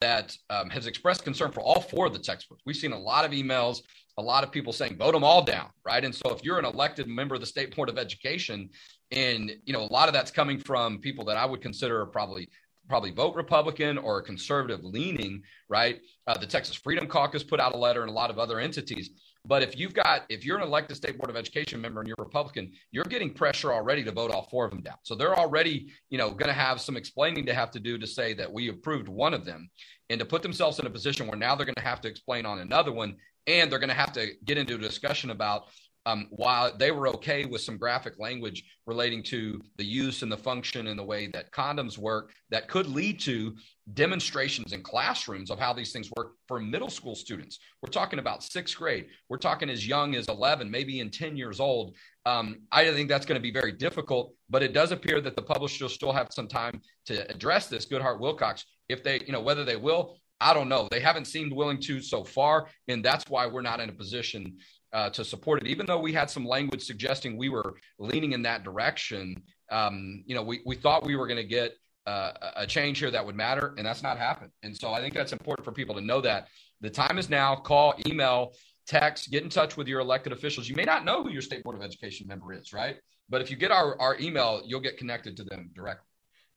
that 0.00 0.36
um, 0.50 0.68
has 0.70 0.86
expressed 0.86 1.24
concern 1.24 1.50
for 1.50 1.60
all 1.60 1.80
four 1.80 2.06
of 2.06 2.12
the 2.12 2.18
textbooks. 2.18 2.62
We've 2.66 2.76
seen 2.76 2.92
a 2.92 2.98
lot 2.98 3.24
of 3.24 3.32
emails, 3.32 3.82
a 4.18 4.22
lot 4.22 4.44
of 4.44 4.52
people 4.52 4.72
saying 4.72 4.96
vote 4.96 5.12
them 5.12 5.24
all 5.24 5.42
down, 5.42 5.70
right? 5.84 6.04
And 6.04 6.14
so 6.14 6.30
if 6.30 6.44
you're 6.44 6.58
an 6.58 6.64
elected 6.64 7.08
member 7.08 7.34
of 7.34 7.40
the 7.40 7.46
state 7.46 7.74
board 7.74 7.88
of 7.88 7.98
education, 7.98 8.68
and 9.10 9.50
you 9.64 9.72
know 9.72 9.80
a 9.80 9.92
lot 9.92 10.08
of 10.08 10.14
that's 10.14 10.30
coming 10.30 10.58
from 10.58 10.98
people 10.98 11.24
that 11.24 11.36
I 11.36 11.46
would 11.46 11.62
consider 11.62 12.04
probably 12.06 12.48
probably 12.88 13.10
vote 13.10 13.34
Republican 13.34 13.98
or 13.98 14.22
conservative 14.22 14.82
leaning, 14.82 15.42
right? 15.68 16.00
Uh, 16.26 16.36
the 16.38 16.46
Texas 16.46 16.74
Freedom 16.74 17.06
Caucus 17.06 17.44
put 17.44 17.60
out 17.60 17.74
a 17.74 17.78
letter 17.78 18.00
and 18.00 18.10
a 18.10 18.14
lot 18.14 18.30
of 18.30 18.38
other 18.38 18.58
entities. 18.58 19.10
But 19.48 19.62
if 19.62 19.78
you've 19.78 19.94
got, 19.94 20.24
if 20.28 20.44
you're 20.44 20.58
an 20.58 20.62
elected 20.62 20.98
state 20.98 21.16
board 21.16 21.30
of 21.30 21.36
education 21.36 21.80
member 21.80 22.00
and 22.00 22.06
you're 22.06 22.16
Republican, 22.18 22.70
you're 22.90 23.04
getting 23.04 23.32
pressure 23.32 23.72
already 23.72 24.04
to 24.04 24.12
vote 24.12 24.30
all 24.30 24.46
four 24.50 24.66
of 24.66 24.70
them 24.70 24.82
down. 24.82 24.98
So 25.04 25.14
they're 25.14 25.38
already, 25.38 25.90
you 26.10 26.18
know, 26.18 26.28
going 26.28 26.48
to 26.48 26.52
have 26.52 26.82
some 26.82 26.98
explaining 26.98 27.46
to 27.46 27.54
have 27.54 27.70
to 27.70 27.80
do 27.80 27.96
to 27.96 28.06
say 28.06 28.34
that 28.34 28.52
we 28.52 28.68
approved 28.68 29.08
one 29.08 29.32
of 29.32 29.46
them 29.46 29.70
and 30.10 30.20
to 30.20 30.26
put 30.26 30.42
themselves 30.42 30.78
in 30.78 30.86
a 30.86 30.90
position 30.90 31.26
where 31.26 31.38
now 31.38 31.54
they're 31.54 31.64
going 31.64 31.74
to 31.76 31.82
have 31.82 32.02
to 32.02 32.08
explain 32.08 32.44
on 32.44 32.58
another 32.58 32.92
one 32.92 33.16
and 33.46 33.72
they're 33.72 33.78
going 33.78 33.88
to 33.88 33.94
have 33.94 34.12
to 34.12 34.32
get 34.44 34.58
into 34.58 34.74
a 34.74 34.78
discussion 34.78 35.30
about 35.30 35.68
um, 36.08 36.26
while 36.30 36.74
they 36.74 36.90
were 36.90 37.06
okay 37.08 37.44
with 37.44 37.60
some 37.60 37.76
graphic 37.76 38.18
language 38.18 38.64
relating 38.86 39.22
to 39.24 39.60
the 39.76 39.84
use 39.84 40.22
and 40.22 40.32
the 40.32 40.38
function 40.38 40.86
and 40.86 40.98
the 40.98 41.04
way 41.04 41.26
that 41.26 41.52
condoms 41.52 41.98
work, 41.98 42.32
that 42.48 42.66
could 42.66 42.86
lead 42.86 43.20
to 43.20 43.54
demonstrations 43.92 44.72
in 44.72 44.82
classrooms 44.82 45.50
of 45.50 45.58
how 45.58 45.74
these 45.74 45.92
things 45.92 46.10
work 46.16 46.32
for 46.46 46.58
middle 46.60 46.88
school 46.88 47.14
students. 47.14 47.58
We're 47.82 47.90
talking 47.90 48.20
about 48.20 48.42
sixth 48.42 48.74
grade. 48.74 49.08
We're 49.28 49.36
talking 49.36 49.68
as 49.68 49.86
young 49.86 50.14
as 50.14 50.28
11, 50.28 50.70
maybe 50.70 51.00
in 51.00 51.10
10 51.10 51.36
years 51.36 51.60
old. 51.60 51.94
Um, 52.24 52.62
I 52.72 52.90
think 52.90 53.10
that's 53.10 53.26
going 53.26 53.38
to 53.38 53.42
be 53.42 53.52
very 53.52 53.72
difficult, 53.72 54.32
but 54.48 54.62
it 54.62 54.72
does 54.72 54.92
appear 54.92 55.20
that 55.20 55.36
the 55.36 55.42
publishers 55.42 55.92
still 55.92 56.12
have 56.12 56.28
some 56.30 56.48
time 56.48 56.80
to 57.04 57.30
address 57.30 57.66
this. 57.66 57.84
Goodheart 57.84 58.18
Willcox, 58.18 58.64
if 58.88 59.04
they, 59.04 59.20
you 59.26 59.32
know, 59.32 59.42
whether 59.42 59.64
they 59.64 59.76
will, 59.76 60.16
I 60.40 60.54
don't 60.54 60.68
know. 60.68 60.88
They 60.90 61.00
haven't 61.00 61.26
seemed 61.26 61.52
willing 61.52 61.80
to 61.80 62.00
so 62.00 62.22
far, 62.24 62.68
and 62.86 63.04
that's 63.04 63.28
why 63.28 63.46
we're 63.46 63.62
not 63.62 63.80
in 63.80 63.88
a 63.88 63.92
position 63.92 64.58
uh, 64.92 65.10
to 65.10 65.24
support 65.24 65.62
it, 65.62 65.68
even 65.68 65.86
though 65.86 65.98
we 65.98 66.12
had 66.12 66.30
some 66.30 66.46
language 66.46 66.82
suggesting 66.82 67.36
we 67.36 67.48
were 67.48 67.74
leaning 67.98 68.32
in 68.32 68.42
that 68.42 68.64
direction. 68.64 69.42
Um, 69.70 70.24
you 70.26 70.34
know, 70.34 70.42
we, 70.42 70.60
we 70.64 70.76
thought 70.76 71.04
we 71.04 71.16
were 71.16 71.26
going 71.26 71.36
to 71.38 71.44
get 71.44 71.72
uh, 72.06 72.32
a 72.56 72.66
change 72.66 72.98
here 72.98 73.10
that 73.10 73.24
would 73.24 73.36
matter, 73.36 73.74
and 73.76 73.86
that's 73.86 74.02
not 74.02 74.16
happened. 74.16 74.50
And 74.62 74.74
so 74.74 74.92
I 74.92 75.00
think 75.00 75.14
that's 75.14 75.32
important 75.32 75.64
for 75.64 75.72
people 75.72 75.94
to 75.96 76.00
know 76.00 76.20
that 76.22 76.48
the 76.80 76.88
time 76.88 77.18
is 77.18 77.28
now. 77.28 77.54
Call, 77.56 77.94
email, 78.06 78.52
text, 78.86 79.30
get 79.30 79.42
in 79.42 79.50
touch 79.50 79.76
with 79.76 79.88
your 79.88 80.00
elected 80.00 80.32
officials. 80.32 80.68
You 80.68 80.76
may 80.76 80.84
not 80.84 81.04
know 81.04 81.22
who 81.22 81.30
your 81.30 81.42
state 81.42 81.62
board 81.62 81.76
of 81.76 81.82
education 81.82 82.26
member 82.26 82.54
is, 82.54 82.72
right? 82.72 82.96
But 83.28 83.42
if 83.42 83.50
you 83.50 83.58
get 83.58 83.70
our, 83.70 84.00
our 84.00 84.16
email, 84.18 84.62
you'll 84.64 84.80
get 84.80 84.96
connected 84.96 85.36
to 85.36 85.44
them 85.44 85.70
directly. 85.74 86.06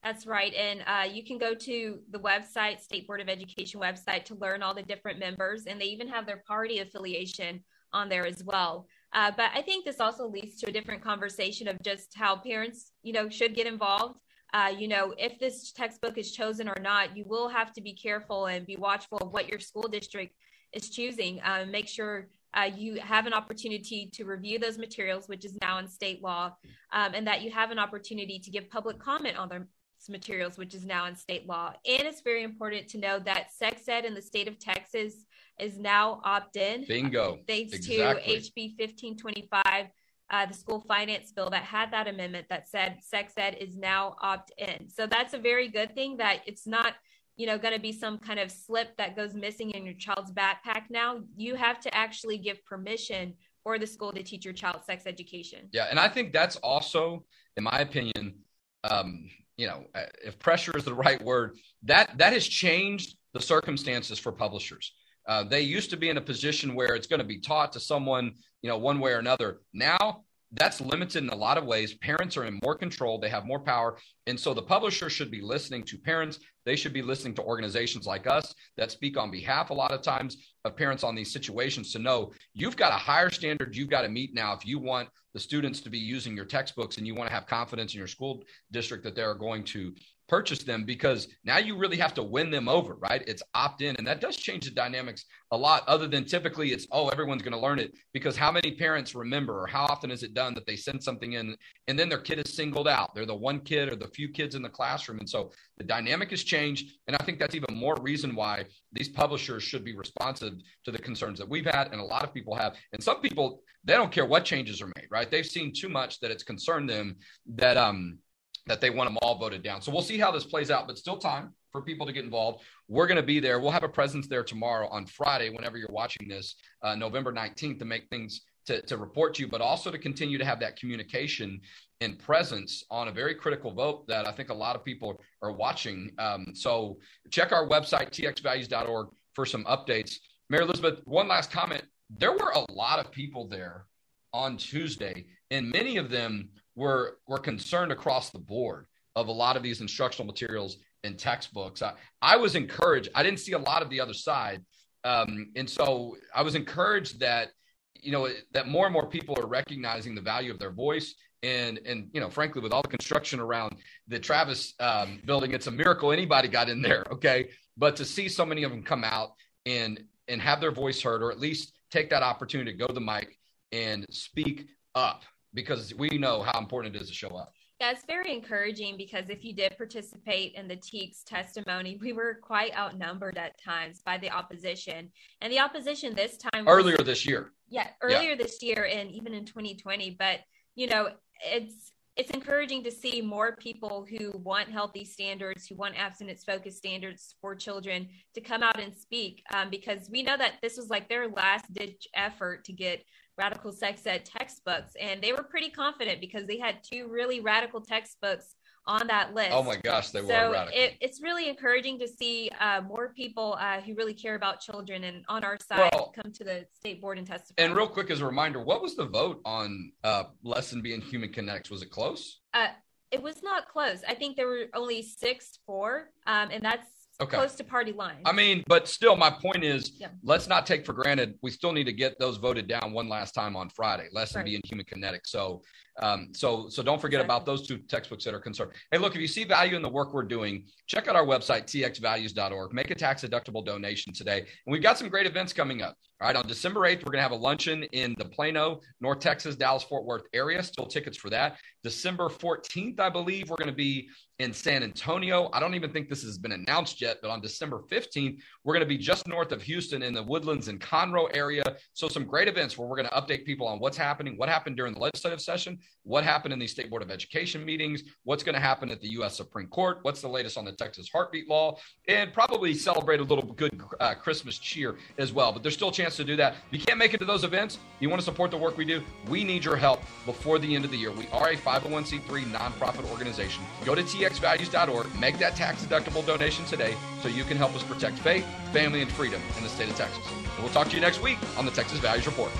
That's 0.03 0.25
right. 0.25 0.53
And 0.53 0.83
uh, 0.87 1.11
you 1.11 1.23
can 1.23 1.37
go 1.37 1.53
to 1.53 1.99
the 2.09 2.19
website, 2.19 2.79
State 2.79 3.05
Board 3.05 3.21
of 3.21 3.29
Education 3.29 3.79
website, 3.79 4.23
to 4.25 4.35
learn 4.35 4.63
all 4.63 4.73
the 4.73 4.81
different 4.81 5.19
members. 5.19 5.65
And 5.65 5.79
they 5.79 5.85
even 5.85 6.07
have 6.07 6.25
their 6.25 6.41
party 6.47 6.79
affiliation 6.79 7.63
on 7.93 8.09
there 8.09 8.25
as 8.25 8.43
well. 8.43 8.87
Uh, 9.13 9.31
but 9.35 9.51
I 9.53 9.61
think 9.61 9.85
this 9.85 9.99
also 9.99 10.27
leads 10.27 10.55
to 10.61 10.69
a 10.69 10.71
different 10.71 11.03
conversation 11.03 11.67
of 11.67 11.81
just 11.83 12.13
how 12.15 12.37
parents, 12.37 12.91
you 13.03 13.13
know, 13.13 13.29
should 13.29 13.55
get 13.55 13.67
involved. 13.67 14.19
Uh, 14.53 14.71
you 14.77 14.87
know, 14.87 15.13
if 15.17 15.39
this 15.39 15.71
textbook 15.71 16.17
is 16.17 16.31
chosen 16.31 16.67
or 16.67 16.77
not, 16.81 17.15
you 17.15 17.23
will 17.27 17.47
have 17.47 17.71
to 17.73 17.81
be 17.81 17.93
careful 17.93 18.47
and 18.47 18.65
be 18.65 18.75
watchful 18.75 19.17
of 19.19 19.31
what 19.31 19.49
your 19.49 19.59
school 19.59 19.87
district 19.87 20.35
is 20.73 20.89
choosing. 20.89 21.41
Uh, 21.43 21.65
make 21.69 21.87
sure 21.87 22.27
uh, 22.53 22.69
you 22.75 22.99
have 22.99 23.27
an 23.27 23.33
opportunity 23.33 24.09
to 24.13 24.25
review 24.25 24.59
those 24.59 24.77
materials, 24.77 25.27
which 25.27 25.45
is 25.45 25.57
now 25.61 25.77
in 25.77 25.87
state 25.87 26.21
law, 26.21 26.51
um, 26.91 27.13
and 27.13 27.25
that 27.25 27.41
you 27.41 27.51
have 27.51 27.71
an 27.71 27.79
opportunity 27.79 28.39
to 28.39 28.51
give 28.51 28.69
public 28.69 28.99
comment 28.99 29.37
on 29.37 29.47
those 29.47 29.61
materials, 30.09 30.57
which 30.57 30.75
is 30.75 30.85
now 30.85 31.05
in 31.05 31.15
state 31.15 31.47
law. 31.47 31.73
And 31.85 32.01
it's 32.01 32.21
very 32.21 32.43
important 32.43 32.89
to 32.89 32.97
know 32.97 33.19
that 33.19 33.53
sex 33.53 33.87
ed 33.87 34.03
in 34.03 34.13
the 34.13 34.21
state 34.21 34.49
of 34.49 34.59
Texas 34.59 35.25
is 35.59 35.77
now 35.77 36.21
opt 36.23 36.57
in. 36.57 36.85
Bingo. 36.87 37.39
Thanks 37.47 37.73
exactly. 37.73 38.39
to 38.39 38.41
HB 38.41 38.79
1525, 38.79 39.87
uh, 40.29 40.45
the 40.45 40.53
school 40.53 40.83
finance 40.87 41.31
bill 41.31 41.49
that 41.49 41.63
had 41.63 41.91
that 41.91 42.07
amendment 42.07 42.47
that 42.49 42.67
said 42.67 42.97
sex 43.01 43.33
ed 43.37 43.57
is 43.59 43.77
now 43.77 44.15
opt 44.21 44.51
in. 44.57 44.89
So 44.89 45.07
that's 45.07 45.33
a 45.33 45.39
very 45.39 45.67
good 45.67 45.93
thing 45.93 46.17
that 46.17 46.41
it's 46.45 46.65
not 46.65 46.95
you 47.37 47.47
know 47.47 47.57
going 47.57 47.73
to 47.73 47.79
be 47.79 47.91
some 47.91 48.17
kind 48.19 48.39
of 48.39 48.51
slip 48.51 48.95
that 48.97 49.15
goes 49.15 49.33
missing 49.33 49.71
in 49.71 49.85
your 49.85 49.95
child's 49.95 50.31
backpack 50.31 50.83
now 50.89 51.21
you 51.35 51.55
have 51.55 51.79
to 51.79 51.95
actually 51.95 52.37
give 52.37 52.63
permission 52.65 53.33
for 53.63 53.79
the 53.79 53.87
school 53.87 54.11
to 54.11 54.21
teach 54.21 54.45
your 54.45 54.53
child 54.53 54.81
sex 54.85 55.07
education 55.07 55.67
yeah 55.71 55.87
and 55.89 55.99
i 55.99 56.07
think 56.07 56.33
that's 56.33 56.57
also 56.57 57.23
in 57.57 57.63
my 57.63 57.79
opinion 57.79 58.35
um, 58.83 59.29
you 59.57 59.65
know 59.65 59.85
uh, 59.95 60.03
if 60.23 60.37
pressure 60.39 60.75
is 60.75 60.83
the 60.83 60.93
right 60.93 61.21
word 61.23 61.55
that 61.83 62.15
that 62.17 62.33
has 62.33 62.45
changed 62.45 63.17
the 63.33 63.39
circumstances 63.39 64.19
for 64.19 64.31
publishers 64.31 64.93
uh, 65.27 65.43
they 65.43 65.61
used 65.61 65.89
to 65.91 65.97
be 65.97 66.09
in 66.09 66.17
a 66.17 66.21
position 66.21 66.75
where 66.75 66.95
it's 66.95 67.07
going 67.07 67.19
to 67.19 67.25
be 67.25 67.39
taught 67.39 67.71
to 67.73 67.79
someone, 67.79 68.33
you 68.61 68.69
know, 68.69 68.77
one 68.77 68.99
way 68.99 69.11
or 69.11 69.19
another. 69.19 69.61
Now 69.73 70.23
that's 70.53 70.81
limited 70.81 71.23
in 71.23 71.29
a 71.29 71.35
lot 71.35 71.57
of 71.57 71.65
ways. 71.65 71.93
Parents 71.95 72.35
are 72.35 72.45
in 72.45 72.59
more 72.63 72.75
control, 72.75 73.17
they 73.17 73.29
have 73.29 73.45
more 73.45 73.59
power. 73.59 73.97
And 74.27 74.39
so 74.39 74.53
the 74.53 74.61
publisher 74.61 75.09
should 75.09 75.31
be 75.31 75.41
listening 75.41 75.83
to 75.83 75.97
parents. 75.97 76.39
They 76.65 76.75
should 76.75 76.93
be 76.93 77.01
listening 77.01 77.35
to 77.35 77.43
organizations 77.43 78.05
like 78.05 78.27
us 78.27 78.53
that 78.77 78.91
speak 78.91 79.17
on 79.17 79.31
behalf 79.31 79.69
a 79.69 79.73
lot 79.73 79.91
of 79.91 80.01
times 80.01 80.37
of 80.65 80.75
parents 80.75 81.03
on 81.03 81.15
these 81.15 81.31
situations 81.31 81.91
to 81.93 81.99
know 81.99 82.31
you've 82.53 82.77
got 82.77 82.91
a 82.91 82.97
higher 82.97 83.29
standard 83.29 83.75
you've 83.75 83.89
got 83.89 84.01
to 84.03 84.09
meet 84.09 84.35
now 84.35 84.53
if 84.53 84.65
you 84.65 84.77
want 84.77 85.09
the 85.33 85.39
students 85.39 85.79
to 85.81 85.89
be 85.89 85.97
using 85.97 86.35
your 86.35 86.45
textbooks 86.45 86.97
and 86.97 87.07
you 87.07 87.15
want 87.15 87.27
to 87.27 87.33
have 87.33 87.47
confidence 87.47 87.93
in 87.93 87.97
your 87.97 88.07
school 88.07 88.43
district 88.71 89.03
that 89.03 89.15
they're 89.15 89.33
going 89.33 89.63
to 89.63 89.93
purchase 90.31 90.63
them 90.63 90.85
because 90.85 91.27
now 91.43 91.57
you 91.57 91.77
really 91.77 91.97
have 91.97 92.13
to 92.13 92.23
win 92.23 92.49
them 92.49 92.69
over, 92.69 92.95
right? 92.95 93.21
It's 93.27 93.43
opt 93.53 93.81
in. 93.81 93.97
And 93.97 94.07
that 94.07 94.21
does 94.21 94.37
change 94.37 94.63
the 94.63 94.71
dynamics 94.71 95.25
a 95.51 95.57
lot, 95.57 95.83
other 95.89 96.07
than 96.07 96.23
typically 96.23 96.71
it's, 96.71 96.87
oh, 96.93 97.09
everyone's 97.09 97.41
going 97.41 97.51
to 97.51 97.59
learn 97.59 97.79
it. 97.79 97.91
Because 98.13 98.37
how 98.37 98.49
many 98.49 98.71
parents 98.71 99.13
remember, 99.13 99.61
or 99.61 99.67
how 99.67 99.83
often 99.83 100.09
is 100.09 100.23
it 100.23 100.33
done 100.33 100.53
that 100.53 100.65
they 100.65 100.77
send 100.77 101.03
something 101.03 101.33
in 101.33 101.53
and 101.89 101.99
then 101.99 102.07
their 102.07 102.17
kid 102.17 102.39
is 102.39 102.55
singled 102.55 102.87
out? 102.87 103.13
They're 103.13 103.25
the 103.25 103.35
one 103.35 103.59
kid 103.59 103.91
or 103.91 103.97
the 103.97 104.07
few 104.07 104.29
kids 104.29 104.55
in 104.55 104.61
the 104.61 104.69
classroom. 104.69 105.19
And 105.19 105.29
so 105.29 105.51
the 105.77 105.83
dynamic 105.83 106.29
has 106.29 106.45
changed. 106.45 106.93
And 107.07 107.17
I 107.17 107.25
think 107.25 107.37
that's 107.37 107.53
even 107.53 107.75
more 107.75 107.97
reason 107.99 108.33
why 108.33 108.63
these 108.93 109.09
publishers 109.09 109.63
should 109.63 109.83
be 109.83 109.97
responsive 109.97 110.53
to 110.85 110.91
the 110.91 110.99
concerns 110.99 111.39
that 111.39 111.49
we've 111.49 111.65
had 111.65 111.91
and 111.91 111.99
a 111.99 112.05
lot 112.05 112.23
of 112.23 112.33
people 112.33 112.55
have. 112.55 112.77
And 112.93 113.03
some 113.03 113.19
people, 113.19 113.63
they 113.83 113.95
don't 113.95 114.13
care 114.13 114.25
what 114.25 114.45
changes 114.45 114.81
are 114.81 114.91
made, 114.95 115.07
right? 115.11 115.29
They've 115.29 115.45
seen 115.45 115.73
too 115.73 115.89
much 115.89 116.21
that 116.21 116.31
it's 116.31 116.43
concerned 116.43 116.89
them 116.89 117.17
that, 117.55 117.75
um, 117.75 118.19
that 118.67 118.81
they 118.81 118.89
want 118.89 119.09
them 119.09 119.17
all 119.21 119.37
voted 119.37 119.63
down. 119.63 119.81
So 119.81 119.91
we'll 119.91 120.01
see 120.01 120.17
how 120.17 120.31
this 120.31 120.45
plays 120.45 120.69
out, 120.71 120.87
but 120.87 120.97
still 120.97 121.17
time 121.17 121.53
for 121.71 121.81
people 121.81 122.05
to 122.05 122.13
get 122.13 122.23
involved. 122.23 122.63
We're 122.87 123.07
going 123.07 123.17
to 123.17 123.23
be 123.23 123.39
there. 123.39 123.59
We'll 123.59 123.71
have 123.71 123.83
a 123.83 123.89
presence 123.89 124.27
there 124.27 124.43
tomorrow 124.43 124.87
on 124.89 125.05
Friday, 125.05 125.49
whenever 125.49 125.77
you're 125.77 125.89
watching 125.91 126.27
this, 126.27 126.55
uh, 126.83 126.95
November 126.95 127.31
19th, 127.31 127.79
to 127.79 127.85
make 127.85 128.09
things 128.09 128.41
to, 128.65 128.81
to 128.83 128.97
report 128.97 129.33
to 129.35 129.41
you, 129.41 129.47
but 129.47 129.61
also 129.61 129.89
to 129.89 129.97
continue 129.97 130.37
to 130.37 130.45
have 130.45 130.59
that 130.59 130.75
communication 130.75 131.59
and 132.01 132.19
presence 132.19 132.83
on 132.91 133.07
a 133.07 133.11
very 133.11 133.33
critical 133.35 133.71
vote 133.71 134.07
that 134.07 134.27
I 134.27 134.31
think 134.31 134.49
a 134.49 134.53
lot 134.53 134.75
of 134.75 134.83
people 134.83 135.21
are 135.41 135.51
watching. 135.51 136.11
Um, 136.19 136.47
so 136.53 136.97
check 137.29 137.51
our 137.51 137.67
website, 137.67 138.09
txvalues.org, 138.11 139.07
for 139.33 139.45
some 139.45 139.63
updates. 139.63 140.17
Mary 140.49 140.65
Elizabeth, 140.65 140.99
one 141.05 141.27
last 141.27 141.51
comment 141.51 141.83
there 142.17 142.33
were 142.33 142.51
a 142.55 142.71
lot 142.71 142.99
of 142.99 143.11
people 143.11 143.47
there 143.47 143.85
on 144.33 144.57
Tuesday, 144.57 145.25
and 145.49 145.69
many 145.69 145.97
of 145.97 146.09
them 146.09 146.49
were 146.75 147.17
were 147.27 147.39
concerned 147.39 147.91
across 147.91 148.29
the 148.29 148.39
board 148.39 148.85
of 149.15 149.27
a 149.27 149.31
lot 149.31 149.57
of 149.57 149.63
these 149.63 149.81
instructional 149.81 150.25
materials 150.25 150.77
and 151.03 151.17
textbooks. 151.17 151.81
I, 151.81 151.93
I 152.21 152.37
was 152.37 152.55
encouraged. 152.55 153.09
I 153.15 153.23
didn't 153.23 153.39
see 153.39 153.53
a 153.53 153.59
lot 153.59 153.81
of 153.81 153.89
the 153.89 153.99
other 153.99 154.13
side, 154.13 154.63
um, 155.03 155.51
and 155.55 155.69
so 155.69 156.15
I 156.33 156.43
was 156.43 156.55
encouraged 156.55 157.19
that 157.19 157.49
you 157.95 158.11
know 158.11 158.29
that 158.53 158.67
more 158.67 158.85
and 158.85 158.93
more 158.93 159.07
people 159.07 159.37
are 159.39 159.47
recognizing 159.47 160.15
the 160.15 160.21
value 160.21 160.51
of 160.51 160.59
their 160.59 160.71
voice 160.71 161.15
and 161.43 161.79
and 161.85 162.09
you 162.13 162.19
know 162.19 162.29
frankly 162.29 162.61
with 162.61 162.71
all 162.71 162.81
the 162.81 162.87
construction 162.87 163.39
around 163.39 163.75
the 164.07 164.19
travis 164.19 164.73
um, 164.79 165.19
building 165.25 165.51
it's 165.51 165.67
a 165.67 165.71
miracle 165.71 166.11
anybody 166.11 166.47
got 166.47 166.69
in 166.69 166.81
there 166.81 167.03
okay 167.11 167.49
but 167.77 167.95
to 167.95 168.05
see 168.05 168.27
so 168.27 168.45
many 168.45 168.63
of 168.63 168.71
them 168.71 168.83
come 168.83 169.03
out 169.03 169.31
and 169.65 170.03
and 170.27 170.41
have 170.41 170.61
their 170.61 170.71
voice 170.71 171.01
heard 171.01 171.21
or 171.21 171.31
at 171.31 171.39
least 171.39 171.73
take 171.89 172.09
that 172.09 172.23
opportunity 172.23 172.71
to 172.71 172.77
go 172.77 172.87
to 172.87 172.93
the 172.93 173.01
mic 173.01 173.37
and 173.71 174.05
speak 174.09 174.67
up 174.95 175.23
because 175.53 175.93
we 175.95 176.09
know 176.17 176.41
how 176.41 176.59
important 176.59 176.95
it 176.95 177.01
is 177.01 177.07
to 177.07 177.13
show 177.13 177.29
up 177.29 177.53
yeah, 177.81 177.89
it's 177.89 178.05
very 178.05 178.31
encouraging 178.31 178.95
because 178.95 179.27
if 179.29 179.43
you 179.43 179.55
did 179.55 179.75
participate 179.75 180.53
in 180.53 180.67
the 180.67 180.75
TEKS 180.75 181.23
testimony, 181.25 181.97
we 181.99 182.13
were 182.13 182.37
quite 182.43 182.77
outnumbered 182.77 183.39
at 183.39 183.59
times 183.59 184.03
by 184.05 184.19
the 184.19 184.29
opposition. 184.29 185.11
And 185.41 185.51
the 185.51 185.57
opposition 185.57 186.13
this 186.13 186.37
time 186.37 186.65
was, 186.65 186.75
earlier 186.75 186.97
this 186.97 187.25
year. 187.25 187.53
Yeah, 187.69 187.87
earlier 188.03 188.29
yeah. 188.29 188.35
this 188.35 188.61
year 188.61 188.85
and 188.85 189.09
even 189.09 189.33
in 189.33 189.45
2020. 189.45 190.11
But, 190.11 190.41
you 190.75 190.85
know, 190.85 191.09
it's 191.43 191.91
it's 192.15 192.29
encouraging 192.29 192.83
to 192.83 192.91
see 192.91 193.19
more 193.19 193.55
people 193.55 194.05
who 194.07 194.31
want 194.43 194.69
healthy 194.69 195.03
standards, 195.03 195.65
who 195.65 195.73
want 195.73 195.97
abstinence 195.97 196.43
focused 196.43 196.77
standards 196.77 197.33
for 197.41 197.55
children 197.55 198.09
to 198.35 198.41
come 198.41 198.61
out 198.61 198.79
and 198.79 198.93
speak 198.93 199.41
um, 199.55 199.71
because 199.71 200.07
we 200.07 200.21
know 200.21 200.37
that 200.37 200.55
this 200.61 200.77
was 200.77 200.91
like 200.91 201.09
their 201.09 201.29
last 201.29 201.73
ditch 201.73 202.07
effort 202.13 202.63
to 202.65 202.73
get 202.73 203.03
radical 203.41 203.71
sex 203.71 204.05
ed 204.05 204.23
textbooks. 204.25 204.93
And 204.99 205.21
they 205.21 205.33
were 205.33 205.43
pretty 205.43 205.69
confident 205.69 206.21
because 206.21 206.45
they 206.45 206.59
had 206.59 206.83
two 206.83 207.07
really 207.09 207.39
radical 207.39 207.81
textbooks 207.81 208.55
on 208.87 209.07
that 209.07 209.33
list. 209.33 209.51
Oh 209.51 209.63
my 209.63 209.75
gosh, 209.75 210.09
they 210.09 210.21
so 210.21 210.25
were 210.25 210.53
radical. 210.53 210.79
It, 210.79 210.95
it's 211.01 211.21
really 211.21 211.49
encouraging 211.49 211.99
to 211.99 212.07
see 212.07 212.49
uh, 212.59 212.81
more 212.81 213.13
people 213.15 213.57
uh, 213.59 213.81
who 213.81 213.93
really 213.95 214.13
care 214.13 214.35
about 214.35 214.59
children 214.59 215.03
and 215.03 215.23
on 215.27 215.43
our 215.43 215.57
side 215.67 215.91
well, 215.93 216.13
come 216.15 216.31
to 216.31 216.43
the 216.43 216.65
state 216.73 217.01
board 217.01 217.17
and 217.17 217.27
testify. 217.27 217.61
And 217.63 217.75
real 217.75 217.87
quick, 217.87 218.09
as 218.09 218.21
a 218.21 218.25
reminder, 218.25 218.63
what 218.63 218.81
was 218.81 218.95
the 218.95 219.05
vote 219.05 219.41
on 219.45 219.91
uh, 220.03 220.23
lesson 220.43 220.81
being 220.81 221.01
Human 221.01 221.29
Kinetics? 221.29 221.69
Was 221.69 221.81
it 221.81 221.91
close? 221.91 222.39
Uh, 222.53 222.67
it 223.11 223.21
was 223.21 223.43
not 223.43 223.67
close. 223.67 223.99
I 224.07 224.15
think 224.15 224.35
there 224.35 224.47
were 224.47 224.65
only 224.73 225.01
six 225.01 225.59
four, 225.65 226.09
um, 226.25 226.49
and 226.51 226.63
that's 226.63 226.87
okay. 227.21 227.37
close 227.37 227.55
to 227.55 227.63
party 227.63 227.91
lines. 227.91 228.21
I 228.25 228.31
mean, 228.31 228.63
but 228.67 228.87
still, 228.87 229.15
my 229.15 229.29
point 229.29 229.63
is, 229.63 229.93
yeah. 229.99 230.07
let's 230.23 230.47
not 230.47 230.65
take 230.65 230.85
for 230.85 230.93
granted. 230.93 231.35
We 231.41 231.51
still 231.51 231.71
need 231.71 231.85
to 231.85 231.93
get 231.93 232.17
those 232.19 232.37
voted 232.37 232.67
down 232.67 232.93
one 232.93 233.09
last 233.09 233.33
time 233.33 233.55
on 233.55 233.69
Friday. 233.69 234.07
Lesson 234.11 234.39
right. 234.39 234.45
being 234.45 234.61
human 234.65 234.85
kinetics. 234.85 235.27
So, 235.27 235.61
um, 236.01 236.29
so, 236.33 236.69
so 236.69 236.81
don't 236.81 237.01
forget 237.01 237.19
exactly. 237.19 237.35
about 237.35 237.45
those 237.45 237.67
two 237.67 237.77
textbooks 237.77 238.23
that 238.25 238.33
are 238.33 238.39
concerned. 238.39 238.71
Hey, 238.91 238.97
look, 238.97 239.15
if 239.15 239.21
you 239.21 239.27
see 239.27 239.43
value 239.43 239.75
in 239.75 239.81
the 239.81 239.89
work 239.89 240.13
we're 240.13 240.23
doing, 240.23 240.65
check 240.87 241.07
out 241.07 241.15
our 241.15 241.25
website 241.25 241.65
txvalues.org. 241.65 242.73
Make 242.73 242.91
a 242.91 242.95
tax 242.95 243.23
deductible 243.23 243.65
donation 243.65 244.13
today, 244.13 244.39
and 244.39 244.47
we've 244.71 244.81
got 244.81 244.97
some 244.97 245.09
great 245.09 245.27
events 245.27 245.53
coming 245.53 245.81
up. 245.81 245.95
All 246.21 246.27
right, 246.27 246.35
on 246.35 246.47
December 246.47 246.81
8th, 246.81 246.99
we're 246.99 247.11
going 247.11 247.17
to 247.17 247.23
have 247.23 247.31
a 247.31 247.35
luncheon 247.35 247.83
in 247.93 248.15
the 248.19 248.25
Plano, 248.25 248.79
North 248.99 249.19
Texas, 249.19 249.55
Dallas, 249.55 249.81
Fort 249.81 250.05
Worth 250.05 250.23
area. 250.33 250.61
Still 250.61 250.85
tickets 250.85 251.17
for 251.17 251.31
that. 251.31 251.57
December 251.83 252.29
14th, 252.29 252.99
I 252.99 253.09
believe, 253.09 253.49
we're 253.49 253.57
going 253.57 253.69
to 253.69 253.75
be 253.75 254.09
in 254.41 254.53
San 254.53 254.83
Antonio. 254.83 255.49
I 255.53 255.59
don't 255.59 255.75
even 255.75 255.91
think 255.91 256.09
this 256.09 256.23
has 256.23 256.37
been 256.37 256.51
announced 256.51 256.99
yet, 256.99 257.17
but 257.21 257.29
on 257.29 257.41
December 257.41 257.83
15th, 257.91 258.39
we're 258.63 258.73
going 258.73 258.85
to 258.85 258.89
be 258.89 258.97
just 258.97 259.27
north 259.27 259.51
of 259.51 259.61
Houston 259.61 260.01
in 260.01 260.13
the 260.13 260.23
Woodlands 260.23 260.67
and 260.67 260.79
Conroe 260.79 261.29
area. 261.35 261.63
So, 261.93 262.07
some 262.07 262.25
great 262.25 262.47
events 262.47 262.77
where 262.77 262.87
we're 262.87 262.95
going 262.95 263.09
to 263.09 263.13
update 263.13 263.45
people 263.45 263.67
on 263.67 263.79
what's 263.79 263.97
happening, 263.97 264.37
what 264.37 264.49
happened 264.49 264.77
during 264.77 264.93
the 264.93 264.99
legislative 264.99 265.41
session, 265.41 265.77
what 266.03 266.23
happened 266.23 266.53
in 266.53 266.59
the 266.59 266.67
State 266.67 266.89
Board 266.89 267.03
of 267.03 267.11
Education 267.11 267.63
meetings, 267.63 268.03
what's 268.23 268.43
going 268.43 268.55
to 268.55 268.61
happen 268.61 268.89
at 268.89 268.99
the 269.01 269.09
U.S. 269.09 269.37
Supreme 269.37 269.67
Court, 269.67 269.99
what's 270.01 270.21
the 270.21 270.27
latest 270.27 270.57
on 270.57 270.65
the 270.65 270.71
Texas 270.71 271.07
heartbeat 271.11 271.47
law, 271.47 271.77
and 272.07 272.33
probably 272.33 272.73
celebrate 272.73 273.19
a 273.19 273.23
little 273.23 273.53
good 273.53 273.79
uh, 273.99 274.15
Christmas 274.15 274.57
cheer 274.57 274.95
as 275.17 275.31
well. 275.31 275.51
But 275.51 275.61
there's 275.61 275.75
still 275.75 275.89
a 275.89 275.93
chance 275.93 276.15
to 276.17 276.23
do 276.23 276.35
that. 276.37 276.55
If 276.71 276.79
you 276.79 276.85
can't 276.85 276.97
make 276.97 277.13
it 277.13 277.19
to 277.19 277.25
those 277.25 277.43
events, 277.43 277.77
you 277.99 278.09
want 278.09 278.19
to 278.19 278.25
support 278.25 278.49
the 278.49 278.57
work 278.57 278.77
we 278.77 278.85
do, 278.85 279.03
we 279.27 279.43
need 279.43 279.63
your 279.63 279.75
help 279.75 280.01
before 280.25 280.57
the 280.57 280.75
end 280.75 280.85
of 280.85 280.91
the 280.91 280.97
year. 280.97 281.11
We 281.11 281.27
are 281.31 281.49
a 281.49 281.55
501c3 281.79 282.51
nonprofit 282.51 283.09
organization. 283.09 283.63
Go 283.85 283.95
to 283.95 284.03
txvalues.org, 284.03 285.19
make 285.19 285.37
that 285.39 285.55
tax 285.55 285.85
deductible 285.85 286.25
donation 286.25 286.65
today 286.65 286.95
so 287.21 287.29
you 287.29 287.43
can 287.43 287.57
help 287.57 287.75
us 287.75 287.83
protect 287.83 288.17
faith, 288.19 288.45
family, 288.73 289.01
and 289.01 289.11
freedom 289.11 289.41
in 289.57 289.63
the 289.63 289.69
state 289.69 289.89
of 289.89 289.95
Texas. 289.95 290.23
And 290.31 290.63
we'll 290.63 290.73
talk 290.73 290.89
to 290.89 290.95
you 290.95 291.01
next 291.01 291.21
week 291.21 291.37
on 291.57 291.65
the 291.65 291.71
Texas 291.71 291.99
Values 291.99 292.25
Report. 292.25 292.51